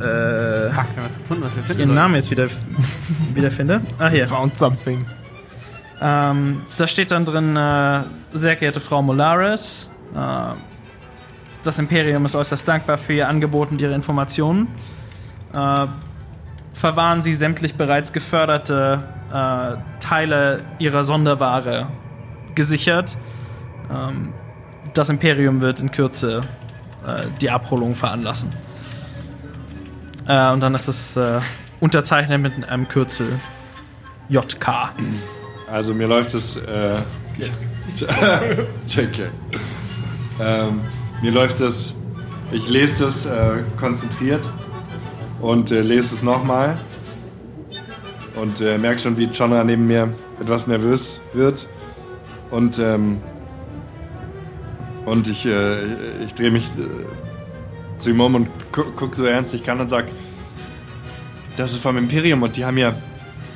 [0.00, 1.82] Äh, Fuck, wir haben was gefunden, was wir finden.
[1.82, 1.94] ihren.
[1.94, 2.48] Namen jetzt wieder
[3.34, 3.80] wiederfinde.
[3.98, 4.26] Ah, hier.
[4.28, 5.06] Found something.
[6.00, 8.00] Ähm, da steht dann drin, äh,
[8.32, 10.54] sehr geehrte Frau Molares, äh,
[11.64, 14.68] das Imperium ist äußerst dankbar für Ihr Angebot und Ihre Informationen.
[15.54, 15.86] Äh,
[16.74, 21.86] verwahren Sie sämtlich bereits geförderte äh, Teile Ihrer Sonderware
[22.54, 23.16] gesichert.
[23.90, 24.34] Ähm,
[24.92, 26.42] das Imperium wird in Kürze
[27.06, 28.52] äh, die Abholung veranlassen.
[30.26, 31.40] Äh, und dann ist es äh,
[31.80, 33.38] unterzeichnet mit einem Kürzel
[34.28, 34.90] JK.
[35.70, 36.56] Also mir läuft es.
[36.56, 37.00] Äh,
[38.86, 39.30] JK.
[40.40, 40.80] Ähm,
[41.22, 41.94] mir läuft es.
[42.52, 44.44] Ich lese das äh, konzentriert
[45.40, 46.76] und äh, lese es nochmal.
[48.34, 51.68] Und äh, merke schon, wie Chandra neben mir etwas nervös wird.
[52.50, 53.20] Und, ähm,
[55.04, 56.70] und ich, äh, ich drehe mich
[57.98, 60.06] zu ihm um und gu guck so ernst ich kann und sag,
[61.56, 62.94] das ist vom Imperium und die haben ja,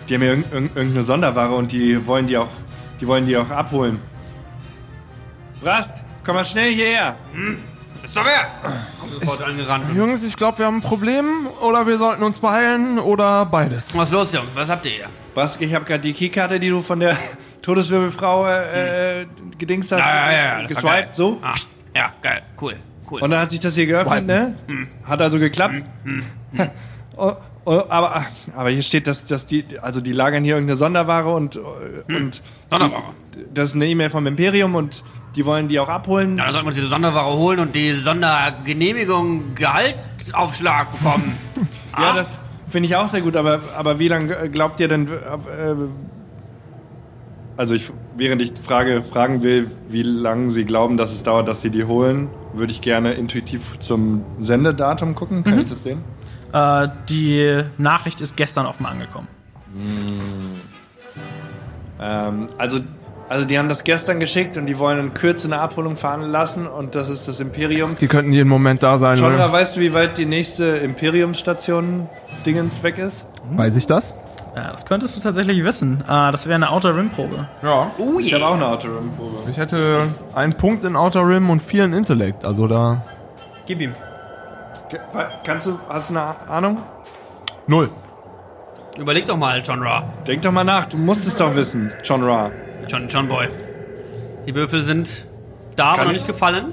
[0.08, 2.48] die haben ja irg irg irgendeine Sonderware und die wollen die auch,
[3.00, 3.98] die wollen die auch abholen.
[5.62, 7.16] Brask, komm mal schnell hierher.
[8.04, 8.46] Ist doch wer?
[9.00, 9.84] Kommt sofort angerannt.
[9.94, 13.96] Jungs, ich glaube, wir haben ein Problem oder wir sollten uns beeilen oder beides.
[13.96, 14.48] Was ist los, Jungs?
[14.54, 15.06] Was habt ihr hier?
[15.34, 17.16] Brask, ich habe gerade die Keykarte, die du von der
[17.62, 19.26] Todeswirbelfrau äh,
[19.58, 21.08] gedingst hast, das war geswiped, geil.
[21.12, 21.38] so.
[21.42, 21.54] Ah,
[21.94, 22.42] ja, geil.
[22.60, 22.76] Cool.
[23.10, 23.22] Cool.
[23.22, 24.54] Und dann hat sich das hier geöffnet, ne?
[25.04, 25.82] Hat also geklappt.
[27.20, 27.32] Oh,
[27.64, 31.56] oh, aber, aber hier steht, dass, dass die, also die lagern hier irgendeine Sonderware und,
[31.56, 32.40] äh, und
[32.70, 33.02] Sonderware.
[33.34, 35.02] Die, das ist eine E-Mail vom Imperium und
[35.34, 36.36] die wollen die auch abholen.
[36.36, 41.36] Ja, dann sollten wir uns diese Sonderware holen und die Sondergenehmigung Gehaltsaufschlag bekommen.
[41.98, 42.38] Ja, das
[42.70, 45.76] finde ich auch sehr gut, aber, aber wie lange glaubt ihr denn, äh, äh,
[47.56, 51.60] also ich, während ich Frage, fragen will, wie lange sie glauben, dass es dauert, dass
[51.60, 55.44] sie die holen, würde ich gerne intuitiv zum Sendedatum gucken.
[55.44, 56.02] Kann ich das sehen?
[56.52, 59.28] Äh, die Nachricht ist gestern offen angekommen.
[62.00, 62.80] Ähm, also,
[63.28, 66.66] also die haben das gestern geschickt und die wollen in Kürze eine Abholung fahren lassen
[66.66, 67.96] und das ist das Imperium.
[68.00, 69.18] Die könnten jeden Moment da sein.
[69.18, 69.52] Chandra, Jungs.
[69.52, 72.08] weißt du, wie weit die nächste Imperiumsstation
[72.46, 73.26] Dingens weg ist?
[73.52, 74.14] Weiß ich das?
[74.58, 76.00] Ja, das könntest du tatsächlich wissen.
[76.08, 77.46] Äh, das wäre eine Outer Rim Probe.
[77.62, 77.90] Ja.
[77.98, 79.48] Oh Ich habe auch eine Autoroom-Probe.
[79.50, 82.44] Ich hätte einen Punkt in Outer Rim und vier in Intellekt.
[82.44, 83.02] Also da.
[83.66, 83.94] Gib ihm.
[85.44, 86.78] Kannst du, hast du eine Ahnung?
[87.66, 87.90] Null.
[88.98, 90.02] Überleg doch mal, John Ra.
[90.26, 92.50] Denk doch mal nach, du musst es doch wissen, John Ra.
[92.88, 93.48] John, John Boy.
[94.46, 95.24] Die Würfel sind
[95.76, 96.72] da, aber Kann noch ich- nicht gefallen.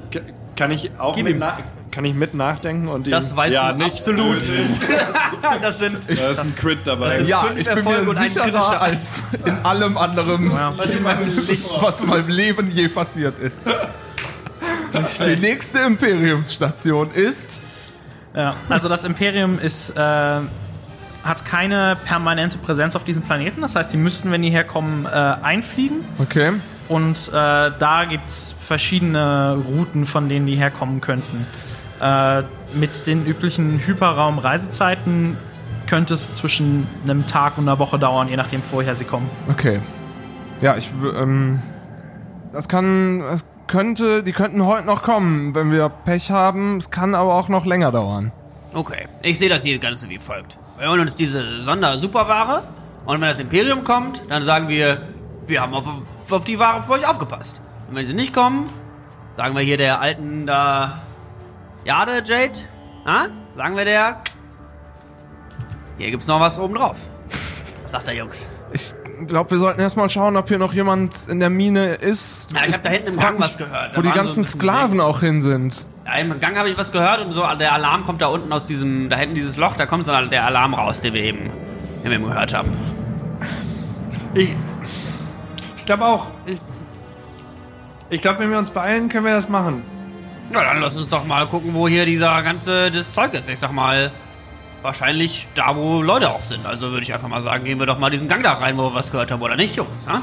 [0.55, 1.39] Kann ich auch Gib mit, ihm.
[1.39, 1.53] na
[1.95, 3.91] kann ich mit nachdenken und Das ihn- weißt ja, du nicht.
[3.95, 4.37] absolut.
[5.61, 7.17] das sind Da ist ein Crit dabei.
[7.19, 8.81] sind- Ja, Fünf ich bin Erfolge mir und ein sicherer kritischer.
[8.81, 11.63] als in allem anderen, was in meinem Leben.
[11.79, 13.67] was in meinem Leben je passiert ist.
[15.25, 17.61] Die nächste Imperiumsstation ist.
[18.35, 23.61] Ja, also das Imperium ist, äh, hat keine permanente Präsenz auf diesem Planeten.
[23.61, 25.09] Das heißt, die müssten, wenn die herkommen, äh,
[25.41, 26.01] einfliegen.
[26.19, 26.51] Okay.
[26.87, 31.47] Und äh, da gibt es verschiedene Routen, von denen die herkommen könnten.
[32.01, 32.43] Äh,
[32.73, 35.37] mit den üblichen Hyperraum-Reisezeiten
[35.87, 39.29] könnte es zwischen einem Tag und einer Woche dauern, je nachdem, woher sie kommen.
[39.49, 39.79] Okay.
[40.61, 40.89] Ja, ich.
[41.03, 41.61] Ähm,
[42.51, 43.21] das kann.
[43.21, 44.23] Es könnte.
[44.23, 46.77] Die könnten heute noch kommen, wenn wir Pech haben.
[46.77, 48.31] Es kann aber auch noch länger dauern.
[48.73, 50.57] Okay, ich sehe das hier Ganze wie folgt.
[50.77, 52.63] Wir holen uns diese Sonder-Superware
[53.05, 55.01] und wenn das Imperium kommt, dann sagen wir,
[55.47, 55.87] wir haben auf,
[56.29, 57.61] auf die Ware für euch aufgepasst.
[57.87, 58.65] Und wenn sie nicht kommen,
[59.37, 61.03] sagen wir hier der alten da
[61.85, 62.57] Jade Jade,
[63.05, 63.27] ah?
[63.55, 64.19] sagen wir der,
[65.99, 66.97] hier gibt's noch was oben drauf.
[67.83, 68.49] Was sagt der Jungs?
[68.73, 68.95] Ich
[69.27, 72.51] glaube, wir sollten erstmal schauen, ob hier noch jemand in der Mine ist.
[72.53, 73.93] Ja, ich habe da hinten im Gang was gehört.
[73.93, 75.85] Da Wo die so ganzen bisschen Sklaven auch hin sind.
[76.07, 78.65] Ja, Im Gang habe ich was gehört und so, der Alarm kommt da unten aus
[78.65, 81.51] diesem, da hinten dieses Loch, da kommt so der Alarm raus, den wir eben,
[82.03, 82.71] den wir eben gehört haben.
[84.33, 84.55] Ich,
[85.77, 86.27] ich glaube auch.
[86.47, 86.59] Ich,
[88.09, 89.83] ich glaube, wenn wir uns beeilen, können wir das machen.
[90.53, 93.49] Ja, dann lass uns doch mal gucken, wo hier dieser ganze das Zeug ist.
[93.49, 94.11] Ich sag mal,
[94.81, 96.65] wahrscheinlich da, wo Leute auch sind.
[96.65, 98.83] Also würde ich einfach mal sagen, gehen wir doch mal diesen Gang da rein, wo
[98.89, 100.07] wir was gehört haben, oder nicht, Jungs?
[100.07, 100.21] Ha?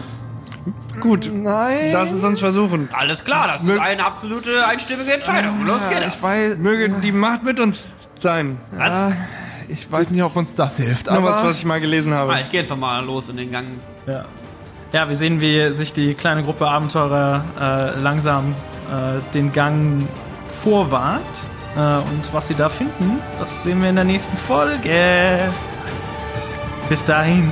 [1.00, 1.90] Gut, Nein.
[1.92, 2.88] lass es uns versuchen.
[2.92, 5.66] Alles klar, das ist eine absolute einstimmige Entscheidung.
[5.66, 6.22] Los geht ich es.
[6.22, 7.82] weiß, Möge die Macht mit uns
[8.20, 8.58] sein.
[8.70, 9.12] Was?
[9.68, 11.06] ich weiß nicht, ob uns das hilft.
[11.06, 12.32] Nur Aber was, was ich mal gelesen habe.
[12.34, 13.66] Ah, ich gehe einfach mal los in den Gang.
[14.06, 14.24] Ja.
[14.92, 18.54] Ja, wir sehen, wie sich die kleine Gruppe Abenteurer äh, langsam
[18.90, 20.06] äh, den Gang
[20.48, 21.46] vorwagt.
[21.74, 25.50] Äh, und was sie da finden, das sehen wir in der nächsten Folge.
[26.90, 27.50] Bis dahin.